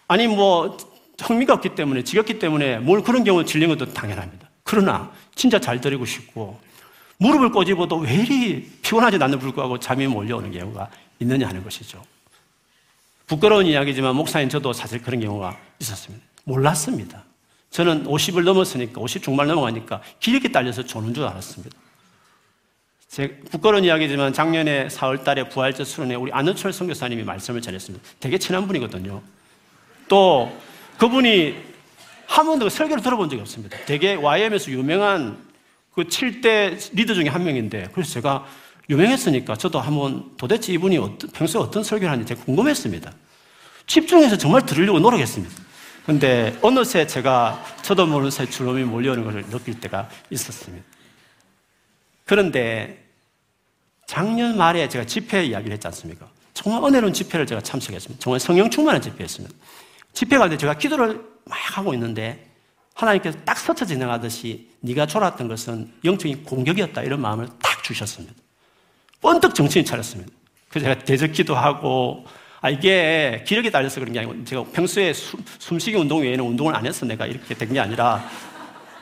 아니, 0.08 0.28
뭐, 0.28 0.78
흥미가 1.22 1.54
없기 1.54 1.76
때문에, 1.76 2.04
지겹기 2.04 2.40
때문에, 2.40 2.80
뭘 2.80 3.02
그런 3.04 3.24
경우 3.24 3.46
질린 3.46 3.70
것도 3.70 3.94
당연합니다. 3.94 4.50
그러나, 4.64 5.12
진짜 5.36 5.60
잘 5.60 5.80
드리고 5.80 6.06
싶고, 6.06 6.60
무릎을 7.18 7.52
꼬집어도 7.52 7.98
왜 7.98 8.16
이리 8.16 8.70
피곤하지 8.82 9.18
않는 9.22 9.40
불구하고 9.40 9.80
잠이 9.80 10.08
몰려오는 10.08 10.52
경우가 10.52 10.90
있느냐 11.20 11.48
하는 11.48 11.64
것이죠. 11.64 12.04
부끄러운 13.28 13.68
이야기지만, 13.68 14.16
목사님 14.16 14.50
저도 14.50 14.74
사실 14.74 15.02
그런 15.02 15.20
경우가 15.22 15.58
있었습니다. 15.80 16.26
몰랐습니다. 16.44 17.24
저는 17.74 18.06
50을 18.06 18.44
넘었으니까, 18.44 19.02
50 19.02 19.24
중반 19.24 19.48
넘어가니까 19.48 20.00
길게 20.20 20.52
딸려서 20.52 20.86
조는 20.86 21.14
줄 21.16 21.26
알았습니다. 21.26 21.76
제 23.10 23.40
부끄러운 23.50 23.84
이야기지만 23.84 24.32
작년에 24.32 24.88
4월 24.90 25.24
달에 25.24 25.50
부활절 25.50 25.84
수련회 25.84 26.16
우리 26.16 26.32
안은철 26.32 26.72
선교사님이 26.72 27.24
말씀을 27.24 27.62
전했습니다. 27.62 28.06
되게 28.20 28.38
친한 28.38 28.68
분이거든요. 28.68 29.24
또 30.08 30.56
그분이 31.00 31.56
한 32.28 32.46
번도 32.46 32.70
설교를 32.70 33.02
들어본 33.02 33.30
적이 33.30 33.42
없습니다. 33.42 33.76
되게 33.86 34.14
YM에서 34.14 34.72
유명한 34.72 35.38
그 35.96 36.04
7대 36.04 36.96
리더 36.96 37.16
중에 37.16 37.28
한 37.28 37.44
명인데 37.44 37.90
그래서 37.92 38.14
제가 38.14 38.46
유명했으니까 38.88 39.56
저도 39.56 39.80
한번 39.80 40.32
도대체 40.38 40.74
이분이 40.74 41.00
어떤, 41.00 41.32
평소에 41.32 41.60
어떤 41.60 41.84
설교를 41.84 42.12
하는지 42.12 42.36
궁금했습니다. 42.36 43.12
집중해서 43.88 44.38
정말 44.38 44.64
들으려고 44.64 45.00
노력했습니다. 45.00 45.73
근데 46.06 46.58
어느새 46.62 47.08
제가 47.08 47.64
저도 47.82 48.06
모르는 48.06 48.30
새 48.30 48.46
주름이 48.46 48.84
몰려오는 48.84 49.24
것을 49.24 49.44
느낄 49.50 49.80
때가 49.80 50.10
있었습니다. 50.30 50.86
그런데 52.26 53.04
작년 54.06 54.58
말에 54.58 54.88
제가 54.90 55.06
집회 55.06 55.46
이야기를 55.46 55.74
했지 55.74 55.88
않습니까? 55.88 56.28
정말 56.54 56.84
은혜로운 56.84 57.14
집회를 57.14 57.46
제가 57.46 57.62
참석했습니다. 57.62 58.22
정말 58.22 58.40
성령 58.40 58.70
충만한 58.70 59.02
집회였습니다. 59.02 59.56
집회 60.12 60.38
갈때 60.38 60.58
제가 60.58 60.78
기도를 60.78 61.22
막 61.46 61.78
하고 61.78 61.94
있는데 61.94 62.50
하나님께서 62.94 63.40
딱 63.44 63.58
스쳐 63.58 63.86
지나가듯이 63.86 64.70
네가 64.82 65.08
졸았던 65.08 65.48
것은 65.48 65.92
영적인 66.04 66.44
공격이었다 66.44 67.02
이런 67.02 67.22
마음을 67.22 67.48
딱 67.62 67.84
주셨습니다. 67.84 68.36
번뜩 69.22 69.56
정신이 69.56 69.86
차렸습니다. 69.86 70.32
그래서 70.70 70.90
제가 70.90 71.06
대적 71.06 71.32
기도 71.32 71.56
하고 71.56 72.26
아 72.64 72.70
이게 72.70 73.44
기력이 73.46 73.72
달려서 73.72 74.00
그런 74.00 74.14
게 74.14 74.20
아니고 74.20 74.46
제가 74.46 74.64
평소에 74.72 75.12
숨, 75.12 75.44
숨쉬기 75.60 75.98
운동 75.98 76.22
외에는 76.22 76.46
운동을 76.46 76.74
안 76.74 76.86
해서 76.86 77.06
내가 77.06 77.26
이렇게 77.26 77.54
된 77.54 77.74
게 77.74 77.78
아니라 77.78 78.26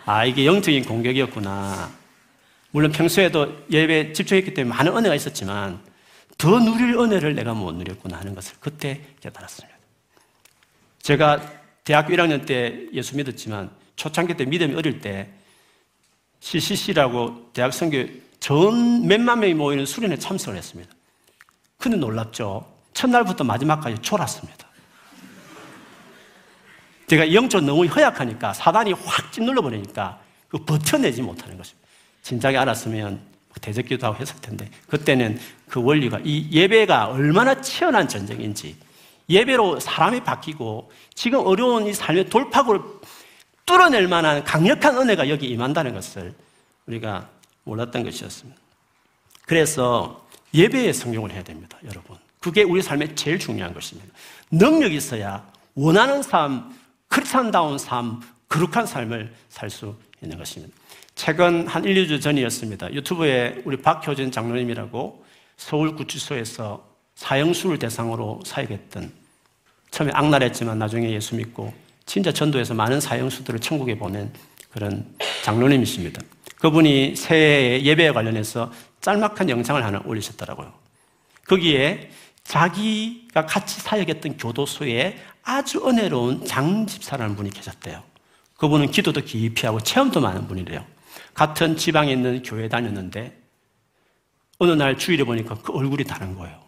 아 0.03 0.25
이게 0.25 0.47
영적인 0.47 0.83
공격이었구나. 0.85 1.91
물론 2.71 2.91
평소에도 2.91 3.65
예배에 3.69 4.13
집중했기 4.13 4.55
때문에 4.55 4.75
많은 4.75 4.97
은혜가 4.97 5.13
있었지만 5.13 5.79
더 6.39 6.59
누릴 6.59 6.95
은혜를 6.97 7.35
내가 7.35 7.53
못 7.53 7.73
누렸구나 7.73 8.17
하는 8.17 8.33
것을 8.33 8.55
그때 8.59 8.99
깨달았습니다. 9.19 9.77
제가 11.03 11.39
대학교 11.83 12.13
1학년 12.15 12.47
때 12.47 12.87
예수 12.93 13.15
믿었지만 13.15 13.69
초창기 13.95 14.37
때 14.37 14.45
믿음이 14.45 14.73
어릴 14.73 15.01
때 15.01 15.29
CCC라고 16.39 17.51
대학 17.53 17.73
선교 17.73 18.07
전 18.39 19.05
몇만 19.05 19.39
명이 19.41 19.53
모이는 19.53 19.85
수련회 19.85 20.17
참석을 20.17 20.57
했습니다. 20.57 20.91
근데 21.77 21.97
놀랍죠. 21.97 22.70
첫날부터 22.93 23.43
마지막까지 23.43 24.01
졸았습니다. 24.01 24.67
제가 27.07 27.33
영적 27.33 27.63
너무 27.63 27.85
허약하니까 27.85 28.53
사단이 28.53 28.93
확 28.93 29.31
찐눌러 29.31 29.61
버리니까 29.61 30.19
그 30.47 30.57
버텨내지 30.59 31.21
못하는 31.21 31.57
것입니다. 31.57 31.87
진작에 32.21 32.55
알았으면 32.57 33.19
대적기도 33.59 34.07
하고 34.07 34.17
했을 34.17 34.35
텐데 34.39 34.69
그때는 34.87 35.39
그 35.67 35.83
원리가 35.83 36.19
이 36.23 36.47
예배가 36.51 37.07
얼마나 37.07 37.59
치열한 37.59 38.07
전쟁인지 38.07 38.77
예배로 39.29 39.79
사람이 39.79 40.23
바뀌고 40.23 40.91
지금 41.13 41.45
어려운 41.45 41.87
이 41.87 41.93
삶의 41.93 42.29
돌파구를 42.29 42.81
뚫어낼 43.65 44.07
만한 44.07 44.43
강력한 44.43 44.97
은혜가 44.97 45.29
여기 45.29 45.47
임한다는 45.49 45.93
것을 45.93 46.33
우리가 46.87 47.29
몰랐던 47.63 48.03
것이었습니다. 48.03 48.59
그래서 49.45 50.25
예배에 50.53 50.91
성경을 50.93 51.31
해야 51.31 51.43
됩니다, 51.43 51.77
여러분. 51.85 52.17
그게 52.41 52.63
우리 52.63 52.81
삶에 52.81 53.13
제일 53.15 53.39
중요한 53.39 53.73
것입니다. 53.73 54.09
능력이 54.49 54.95
있어야 54.95 55.47
원하는 55.75 56.21
삶, 56.23 56.73
크리스찬다운 57.07 57.77
삶, 57.77 58.19
거룩한 58.49 58.85
삶을 58.85 59.33
살 59.47 59.69
수 59.69 59.95
있는 60.21 60.37
것입니다. 60.37 60.75
최근 61.15 61.67
한 61.67 61.85
1, 61.85 62.07
2주 62.07 62.21
전이었습니다. 62.21 62.93
유튜브에 62.93 63.61
우리 63.63 63.77
박효진 63.77 64.31
장로님이라고 64.31 65.23
서울구치소에서 65.57 66.83
사형수를 67.15 67.77
대상으로 67.77 68.41
사역했던 68.45 69.11
처음에 69.91 70.11
악랄했지만 70.13 70.79
나중에 70.79 71.11
예수 71.11 71.35
믿고 71.35 71.73
진짜 72.05 72.31
전도해서 72.31 72.73
많은 72.73 72.99
사형수들을 72.99 73.59
천국에 73.59 73.97
보낸 73.97 74.33
그런 74.71 75.05
장로님이십니다. 75.43 76.21
그분이 76.59 77.15
새해 77.15 77.81
예배에 77.83 78.11
관련해서 78.11 78.71
짤막한 79.01 79.49
영상을 79.49 79.83
하나 79.83 80.01
올리셨더라고요. 80.05 80.73
거기에 81.47 82.09
자기가 82.51 83.45
같이 83.45 83.79
사역했던 83.79 84.35
교도소에 84.35 85.17
아주 85.41 85.87
은혜로운 85.87 86.45
장집사라는 86.45 87.37
분이 87.37 87.49
계셨대요. 87.51 88.03
그분은 88.57 88.91
기도도 88.91 89.21
깊이 89.21 89.65
하고 89.65 89.79
체험도 89.79 90.19
많은 90.19 90.47
분이래요. 90.49 90.85
같은 91.33 91.77
지방에 91.77 92.11
있는 92.11 92.43
교회 92.43 92.67
다녔는데 92.67 93.39
어느 94.59 94.71
날 94.71 94.97
주일에 94.97 95.23
보니까 95.23 95.55
그 95.63 95.71
얼굴이 95.71 96.03
다른 96.03 96.35
거예요. 96.35 96.59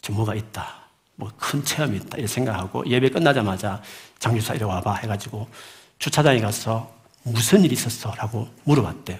저 0.00 0.14
뭐가 0.14 0.34
있다. 0.34 0.84
뭐 1.16 1.30
큰 1.36 1.62
체험이 1.62 1.98
있다. 1.98 2.16
이렇게 2.16 2.26
생각하고 2.26 2.86
예배 2.86 3.10
끝나자마자 3.10 3.82
장주사 4.20 4.54
이리 4.54 4.64
와봐 4.64 4.94
해가지고 5.02 5.46
주차장에 5.98 6.40
가서 6.40 6.90
무슨 7.24 7.62
일이 7.62 7.74
있었어? 7.74 8.14
라고 8.14 8.48
물어봤대요. 8.64 9.18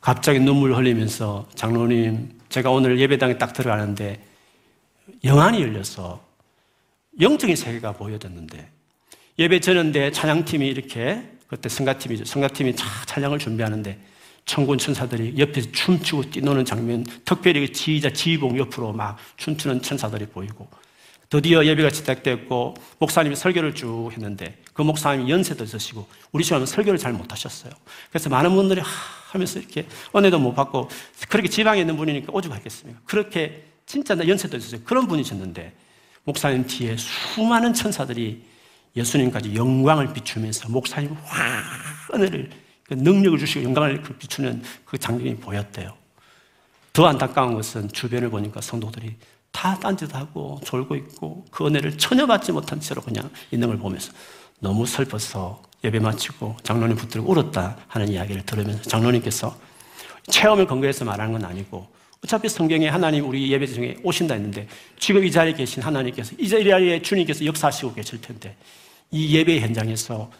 갑자기 0.00 0.40
눈물 0.40 0.74
흘리면서 0.74 1.48
장로님, 1.54 2.40
제가 2.48 2.70
오늘 2.70 2.98
예배당에 2.98 3.38
딱 3.38 3.52
들어가는데 3.52 4.31
영안이 5.24 5.60
열려서 5.62 6.24
영적인 7.20 7.56
세계가 7.56 7.92
보여졌는데 7.92 8.70
예배 9.38 9.60
전인데 9.60 10.12
찬양팀이 10.12 10.66
이렇게 10.66 11.22
그때 11.46 11.68
성가팀이죠. 11.68 12.24
성가팀이 12.24 12.74
찬양을 13.06 13.38
준비하는데 13.38 13.98
천군 14.44 14.78
천사들이 14.78 15.34
옆에서 15.38 15.70
춤추고 15.70 16.30
뛰노는 16.30 16.64
장면, 16.64 17.04
특별히 17.24 17.66
그 17.66 17.72
지휘자 17.72 18.10
지휘봉 18.10 18.58
옆으로 18.58 18.92
막 18.92 19.16
춤추는 19.36 19.82
천사들이 19.82 20.26
보이고 20.26 20.68
드디어 21.30 21.64
예배가 21.64 21.90
시작됐고 21.90 22.74
목사님이 22.98 23.36
설교를 23.36 23.74
쭉 23.74 24.10
했는데 24.12 24.58
그 24.72 24.82
목사님이 24.82 25.30
연세도 25.30 25.64
있으시고 25.64 26.06
우리 26.32 26.44
시간은 26.44 26.66
설교를 26.66 26.98
잘 26.98 27.12
못하셨어요. 27.12 27.72
그래서 28.10 28.28
많은 28.28 28.54
분들이 28.54 28.80
하 28.80 28.86
하면서 29.32 29.58
이렇게 29.58 29.86
은혜도 30.14 30.38
못 30.38 30.54
받고 30.54 30.90
그렇게 31.28 31.48
지방에 31.48 31.80
있는 31.80 31.96
분이니까 31.96 32.32
오죽하겠습니까? 32.34 33.00
그렇게 33.06 33.64
진짜 33.92 34.16
연세도 34.26 34.56
있으세요. 34.56 34.80
그런 34.84 35.06
분이셨는데 35.06 35.70
목사님 36.24 36.66
뒤에 36.66 36.96
수많은 36.96 37.74
천사들이 37.74 38.42
예수님까지 38.96 39.54
영광을 39.54 40.14
비추면서 40.14 40.70
목사님 40.70 41.14
확 41.22 42.14
은혜를 42.14 42.48
그 42.84 42.94
능력을 42.94 43.38
주시고 43.38 43.64
영광을 43.64 44.00
그 44.00 44.14
비추는 44.14 44.62
그 44.86 44.96
장면이 44.96 45.36
보였대요. 45.36 45.92
더 46.94 47.06
안타까운 47.06 47.52
것은 47.52 47.88
주변을 47.88 48.30
보니까 48.30 48.62
성도들이 48.62 49.14
다 49.50 49.78
딴짓하고 49.78 50.62
졸고 50.64 50.96
있고 50.96 51.44
그 51.50 51.66
은혜를 51.66 51.98
전혀 51.98 52.24
받지 52.24 52.50
못한 52.50 52.80
채로 52.80 53.02
그냥 53.02 53.28
있는 53.50 53.68
걸 53.68 53.76
보면서 53.76 54.10
너무 54.60 54.86
슬퍼서 54.86 55.60
예배 55.84 55.98
마치고 55.98 56.56
장로님 56.62 56.96
붙들고 56.96 57.30
울었다 57.30 57.76
하는 57.88 58.08
이야기를 58.08 58.46
들으면서 58.46 58.84
장로님께서 58.84 59.54
체험을 60.30 60.66
근거해서 60.66 61.04
말하는 61.04 61.32
건 61.34 61.44
아니고 61.44 62.00
어차피 62.24 62.48
성경에 62.48 62.88
하나님 62.88 63.28
우리 63.28 63.50
예배 63.50 63.66
중에 63.66 63.96
오신다 64.02 64.34
했는데 64.34 64.68
지금 64.98 65.24
이 65.24 65.30
자리에 65.30 65.54
계신 65.54 65.82
하나님께서 65.82 66.34
이 66.38 66.48
자리에 66.48 67.02
주님께서 67.02 67.44
역사하시고 67.44 67.94
계실 67.94 68.20
텐데 68.20 68.56
이 69.10 69.36
예배 69.36 69.60
현장에서 69.60 70.30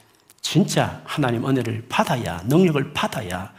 진짜 0.41 1.03
하나님 1.05 1.47
은혜를 1.47 1.87
받아야 1.89 2.41
능력을 2.47 2.93
받아야 2.93 3.53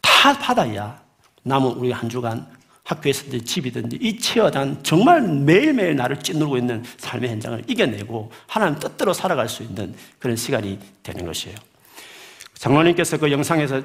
다 0.00 0.38
받아야 0.38 1.00
남은 1.42 1.72
우리 1.72 1.92
한 1.92 2.08
주간 2.08 2.46
학교에서든 2.84 3.44
집이든 3.44 3.90
이 4.00 4.18
치열한 4.18 4.82
정말 4.82 5.20
매일매일 5.20 5.94
나를 5.94 6.20
찌누르고 6.20 6.56
있는 6.56 6.82
삶의 6.96 7.30
현장을 7.30 7.64
이겨내고 7.68 8.30
하나님 8.46 8.78
뜻대로 8.78 9.12
살아갈 9.12 9.46
수 9.46 9.62
있는 9.62 9.94
그런 10.18 10.36
시간이 10.36 10.78
되는 11.02 11.26
것이에요. 11.26 11.54
장로님께서 12.54 13.18
그 13.18 13.30
영상에서 13.30 13.82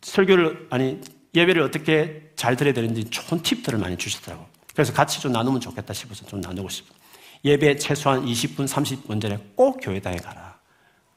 설교를 0.00 0.68
아니 0.70 0.98
예배를 1.34 1.62
어떻게 1.62 2.30
잘 2.36 2.56
드려야 2.56 2.74
되는지 2.74 3.04
좋은 3.10 3.42
팁들을 3.42 3.78
많이 3.78 3.96
주시더라고. 3.96 4.46
그래서 4.74 4.92
같이 4.92 5.20
좀 5.20 5.32
나누면 5.32 5.60
좋겠다 5.60 5.92
싶어서 5.92 6.24
좀 6.26 6.40
나누고 6.40 6.68
싶어. 6.68 6.94
예배 7.44 7.76
최소한 7.76 8.24
20분, 8.24 8.66
30분 8.66 9.20
전에 9.20 9.38
꼭 9.54 9.78
교회당에 9.80 10.16
가라. 10.16 10.58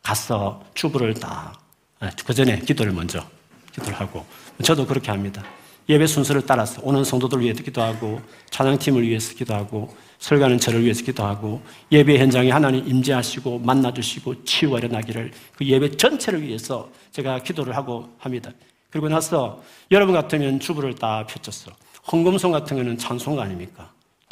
가서 0.01 0.63
주부를 0.73 1.13
딱, 1.15 1.53
아, 1.99 2.09
그 2.25 2.33
전에 2.33 2.59
기도를 2.59 2.91
먼저, 2.91 3.23
기도를 3.71 3.99
하고. 3.99 4.25
저도 4.63 4.85
그렇게 4.85 5.11
합니다. 5.11 5.43
예배 5.89 6.07
순서를 6.07 6.45
따라서 6.45 6.81
오는 6.83 7.03
성도들 7.03 7.39
위해서 7.41 7.63
기도하고, 7.63 8.21
찬양팀을 8.49 9.07
위해서 9.07 9.33
기도하고, 9.33 9.95
설교하는 10.19 10.57
저를 10.59 10.83
위해서 10.83 11.03
기도하고, 11.03 11.61
예배 11.91 12.17
현장에 12.19 12.51
하나님 12.51 12.87
임재하시고, 12.87 13.59
만나주시고, 13.59 14.43
치유가 14.45 14.77
일어나기를 14.77 15.31
그 15.55 15.65
예배 15.65 15.97
전체를 15.97 16.41
위해서 16.43 16.89
제가 17.11 17.39
기도를 17.39 17.75
하고 17.75 18.09
합니다. 18.19 18.51
그리고 18.91 19.09
나서 19.09 19.63
여러분 19.89 20.13
같으면 20.13 20.59
주부를 20.59 20.95
딱 20.95 21.25
펼쳤어. 21.25 21.71
헌금송 22.11 22.51
같은 22.51 22.77
거는 22.77 22.97
찬송가 22.97 23.43
아닙니까? 23.43 23.89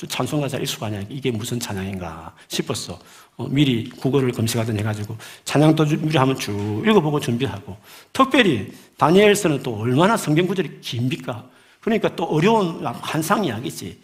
찬송가 0.07 0.47
잘 0.47 0.61
익숙 0.61 0.83
하냐? 0.83 1.03
이게 1.09 1.31
무슨 1.31 1.59
찬양인가 1.59 2.33
싶었어. 2.47 2.99
어, 3.37 3.47
미리 3.49 3.89
국어를 3.89 4.31
검색하든 4.31 4.77
해가지고 4.79 5.17
찬양도 5.45 5.85
미리 5.85 6.17
한번 6.17 6.37
쭉 6.37 6.83
읽어보고 6.85 7.19
준비하고 7.19 7.77
특별히 8.13 8.71
다니엘서는 8.97 9.63
또 9.63 9.77
얼마나 9.77 10.15
성경 10.15 10.47
구절이 10.47 10.81
깁니까? 10.81 11.45
그러니까 11.81 12.15
또 12.15 12.25
어려운 12.25 12.85
한상 12.85 13.45
이야기지. 13.45 13.99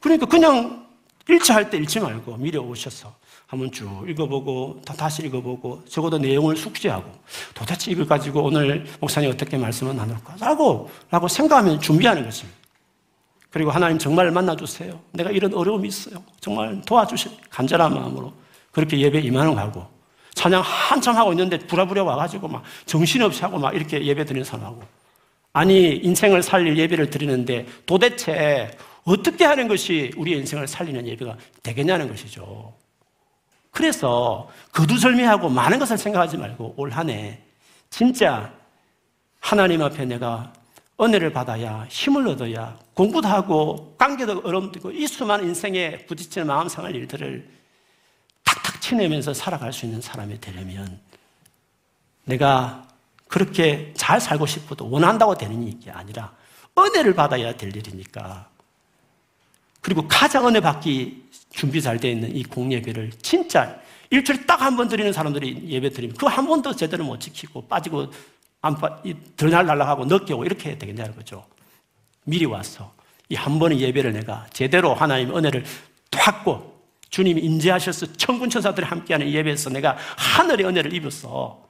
그러니까 0.00 0.26
그냥 0.26 0.86
일치할 1.28 1.70
때 1.70 1.78
잃지 1.78 2.00
말고 2.00 2.36
미리 2.36 2.58
오셔서 2.58 3.14
한번 3.46 3.70
쭉 3.70 4.04
읽어보고 4.08 4.82
다시 4.98 5.24
읽어보고 5.26 5.84
적어도 5.88 6.18
내용을 6.18 6.56
숙지하고 6.56 7.10
도대체 7.54 7.90
이걸 7.90 8.06
가지고 8.06 8.44
오늘 8.44 8.84
목사님 9.00 9.30
어떻게 9.30 9.56
말씀을 9.56 9.94
나눌까? 9.94 10.36
라고, 10.40 10.90
생각하면 11.28 11.80
준비하는 11.80 12.24
것입니다. 12.24 12.58
그리고 13.50 13.70
하나님 13.70 13.98
정말 13.98 14.30
만나주세요. 14.32 14.98
내가 15.12 15.30
이런 15.30 15.54
어려움이 15.54 15.86
있어요. 15.86 16.22
정말 16.40 16.82
도와주시 16.84 17.30
간절한 17.50 17.94
마음으로 17.94 18.32
그렇게 18.72 18.98
예배 18.98 19.20
임하는 19.20 19.54
거고 19.54 19.86
찬양 20.34 20.60
한참 20.64 21.16
하고 21.16 21.32
있는데 21.32 21.58
부랴부랴 21.58 22.02
와가지고 22.02 22.48
막 22.48 22.64
정신없이 22.86 23.42
하고 23.42 23.58
막 23.58 23.72
이렇게 23.72 24.04
예배 24.04 24.24
드리는 24.24 24.44
사람하고 24.44 24.82
아니 25.52 25.94
인생을 25.94 26.42
살릴 26.42 26.76
예배를 26.76 27.10
드리는데 27.10 27.66
도대체 27.86 28.76
어떻게 29.04 29.44
하는 29.44 29.68
것이 29.68 30.10
우리 30.16 30.32
인생을 30.32 30.66
살리는 30.66 31.06
예배가 31.06 31.36
되겠냐는 31.62 32.08
것이죠. 32.08 32.74
그래서 33.74 34.48
거두절미하고 34.72 35.48
많은 35.50 35.78
것을 35.80 35.98
생각하지 35.98 36.38
말고 36.38 36.74
올 36.76 36.90
한 36.92 37.10
해 37.10 37.40
진짜 37.90 38.52
하나님 39.40 39.82
앞에 39.82 40.04
내가 40.06 40.52
은혜를 41.00 41.32
받아야 41.32 41.84
힘을 41.90 42.26
얻어야 42.28 42.78
공부도 42.94 43.26
하고 43.28 43.94
관계도 43.98 44.42
어려움도 44.44 44.78
있고 44.78 44.90
이 44.92 45.06
수많은 45.08 45.46
인생에 45.46 46.06
부딪히는 46.06 46.46
마음 46.46 46.68
상할 46.68 46.94
일들을 46.94 47.48
탁탁 48.44 48.80
치내면서 48.80 49.34
살아갈 49.34 49.72
수 49.72 49.86
있는 49.86 50.00
사람이 50.00 50.40
되려면 50.40 51.00
내가 52.24 52.86
그렇게 53.26 53.92
잘 53.96 54.20
살고 54.20 54.46
싶어도 54.46 54.88
원한다고 54.88 55.34
되는 55.34 55.60
일이 55.66 55.90
아니라 55.90 56.32
은혜를 56.78 57.14
받아야 57.14 57.56
될 57.56 57.76
일이니까 57.76 58.48
그리고 59.84 60.08
가장 60.08 60.48
은혜 60.48 60.60
받기 60.60 61.24
준비 61.50 61.82
잘 61.82 61.98
되어 61.98 62.10
있는 62.12 62.34
이 62.34 62.42
공예배를 62.42 63.10
진짜 63.20 63.78
일주일에 64.10 64.46
딱 64.46 64.62
한 64.62 64.76
번 64.76 64.88
드리는 64.88 65.12
사람들이 65.12 65.68
예배 65.68 65.90
드리면 65.90 66.16
그 66.16 66.26
한 66.26 66.46
번도 66.46 66.74
제대로 66.74 67.04
못 67.04 67.20
지키고 67.20 67.66
빠지고 67.68 68.06
안 68.62 68.76
빠, 68.76 69.02
덜날 69.36 69.66
날라가고 69.66 70.06
늦게 70.06 70.32
오고 70.32 70.46
이렇게 70.46 70.78
되겠냐는 70.78 71.14
거죠. 71.14 71.44
미리 72.24 72.46
와서 72.46 72.92
이 73.28 73.34
한 73.36 73.58
번의 73.58 73.78
예배를 73.80 74.12
내가 74.14 74.46
제대로 74.54 74.94
하나님의 74.94 75.36
은혜를 75.36 75.64
받고 76.10 76.80
주님이 77.10 77.42
임재하셔서 77.42 78.14
천군 78.14 78.48
천사들이 78.48 78.86
함께하는 78.86 79.28
예배에서 79.30 79.68
내가 79.70 79.96
하늘의 80.16 80.66
은혜를 80.66 80.94
입어서 80.94 81.62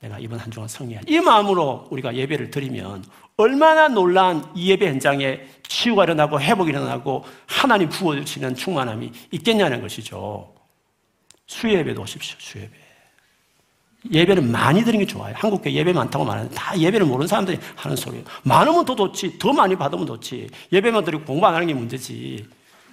내가 0.00 0.18
이번 0.18 0.38
한 0.38 0.50
주간 0.50 0.68
성리한 0.68 1.04
이 1.08 1.18
마음으로 1.20 1.88
우리가 1.90 2.14
예배를 2.14 2.50
드리면 2.50 3.04
얼마나 3.42 3.86
놀란 3.86 4.50
이 4.56 4.70
예배 4.70 4.86
현장에 4.88 5.40
치유가 5.68 6.02
일어나고 6.04 6.40
회복이 6.40 6.70
일어나고 6.70 7.24
하나님 7.46 7.88
부어주시는 7.88 8.56
충만함이 8.56 9.12
있겠냐는 9.30 9.80
것이죠. 9.80 10.52
수예배도 11.46 12.02
오십시오, 12.02 12.36
수예배. 12.40 12.70
예배는 14.12 14.50
많이 14.50 14.82
드리는 14.82 15.04
게 15.04 15.10
좋아요. 15.10 15.34
한국교회 15.36 15.72
예배 15.72 15.92
많다고 15.92 16.24
말하는데 16.24 16.52
다 16.54 16.76
예배를 16.76 17.06
모르는 17.06 17.28
사람들이 17.28 17.58
하는 17.76 17.96
소리예요. 17.96 18.24
많으면 18.42 18.84
더 18.84 18.96
좋지, 18.96 19.38
더 19.38 19.52
많이 19.52 19.76
받으면 19.76 20.04
좋지. 20.06 20.48
예배만 20.72 21.04
드리고 21.04 21.24
공부 21.24 21.46
안 21.46 21.54
하는 21.54 21.66
게 21.68 21.74
문제지. 21.74 22.44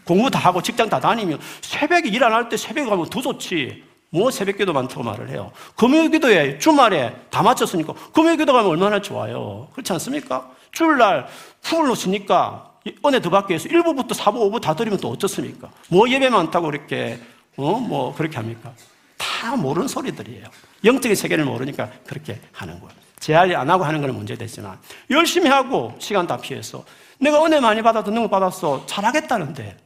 공부 0.04 0.30
다 0.30 0.38
하고 0.38 0.62
직장 0.62 0.88
다 0.90 1.00
다니면 1.00 1.40
새벽에 1.62 2.08
일 2.10 2.24
안 2.24 2.32
할 2.34 2.50
때 2.50 2.56
새벽에 2.58 2.88
가면 2.88 3.10
더 3.10 3.20
좋지. 3.20 3.84
뭐 4.16 4.32
새벽기도 4.32 4.72
많다고 4.72 5.04
말을 5.04 5.30
해요. 5.30 5.52
금요기도에 5.76 6.58
주말에 6.58 7.14
다 7.30 7.44
마쳤으니까 7.44 7.94
금요기도 8.14 8.54
가면 8.54 8.72
얼마나 8.72 9.02
좋아요. 9.02 9.68
그렇지 9.74 9.92
않습니까? 9.92 10.50
주일날 10.72 11.28
푹을 11.62 11.88
놓으니까 11.88 12.72
은혜 13.06 13.22
더 13.22 13.30
받기 13.30 13.52
위해서 13.52 13.68
1부부터 13.68 14.12
4부, 14.12 14.36
5부 14.50 14.62
다 14.62 14.74
드리면 14.74 15.00
또 15.00 15.10
어떻습니까? 15.10 15.70
뭐 15.90 16.10
예배 16.10 16.30
많다고 16.30 16.68
그렇게 16.68 17.20
어? 17.58 17.78
뭐 17.78 18.16
그렇게 18.16 18.38
합니까? 18.38 18.72
다 19.18 19.58
모르는 19.58 19.90
소리들이에요. 19.90 20.46
영적인 20.86 21.14
세계를 21.16 21.44
모르니까 21.44 21.90
그렇게 22.08 22.40
하는 22.54 22.80
거예요. 22.80 22.94
제할 23.20 23.54
안 23.56 23.70
하고 23.70 23.84
하는 23.84 24.02
건 24.02 24.16
문제됐지만 24.16 24.78
열심히 25.10 25.50
하고 25.50 25.94
시간 26.00 26.26
다 26.26 26.38
피해서 26.38 26.86
내가 27.20 27.44
은혜 27.44 27.60
많이 27.60 27.82
받아 27.82 28.02
듣는 28.04 28.22
거 28.22 28.30
받았어 28.30 28.86
잘하겠다는데 28.86 29.78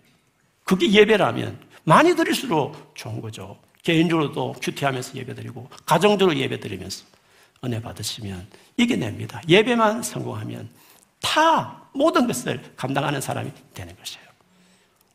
그게 0.65 0.91
예배라면 0.91 1.57
많이 1.84 2.15
드릴수록 2.15 2.91
좋은 2.93 3.21
거죠. 3.21 3.57
개인적으로도 3.84 4.55
큐티하면서 4.61 5.15
예배드리고 5.15 5.69
가정적으로 5.86 6.38
예배드리면서 6.38 7.05
은혜 7.63 7.82
받으시면 7.82 8.47
이겨냅니다. 8.77 9.41
예배만 9.47 10.03
성공하면 10.03 10.69
다 11.21 11.89
모든 11.93 12.27
것을 12.27 12.61
감당하는 12.75 13.19
사람이 13.19 13.51
되는 13.73 13.95
것이에요. 13.95 14.25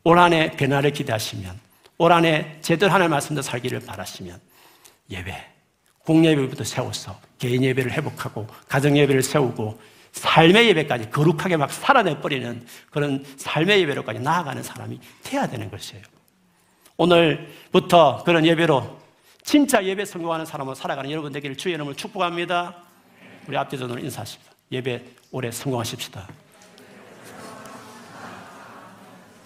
올 0.05 0.19
한해 0.19 0.51
변화를 0.53 0.93
기대하시면 0.93 1.59
올 1.99 2.13
한해 2.13 2.59
제대로 2.61 2.93
하나님 2.93 3.13
말씀대로 3.13 3.43
살기를 3.43 3.81
바라시면 3.81 4.39
예배, 5.11 5.47
공예배부터 6.01 6.65
세워서 6.65 7.19
개인 7.39 7.63
예배를 7.63 7.93
회복하고 7.93 8.47
가정 8.69 8.97
예배를 8.97 9.23
세우고 9.23 9.81
삶의 10.13 10.69
예배까지 10.69 11.11
거룩하게 11.11 11.57
막 11.57 11.73
살아내버리는 11.73 12.67
그런 12.91 13.25
삶의 13.37 13.81
예배로까지 13.83 14.21
나아가는 14.21 14.63
사람이 14.63 15.01
돼야 15.23 15.47
되는 15.47 15.71
것이에요. 15.71 16.03
오늘부터 16.97 18.23
그런 18.25 18.47
예배로 18.47 18.99
진짜 19.43 19.85
예배 19.85 20.05
성공하는 20.05 20.47
사람으로 20.47 20.75
살아가는 20.75 21.11
여러분 21.11 21.33
되기를 21.33 21.57
주의 21.57 21.75
이름을 21.75 21.95
축복합니다. 21.95 22.77
우리 23.47 23.57
앞뒤 23.57 23.77
전으로 23.79 24.01
인사하십시다. 24.01 24.53
예배 24.73 25.05
올해 25.33 25.51
성공하십시다. 25.51 26.27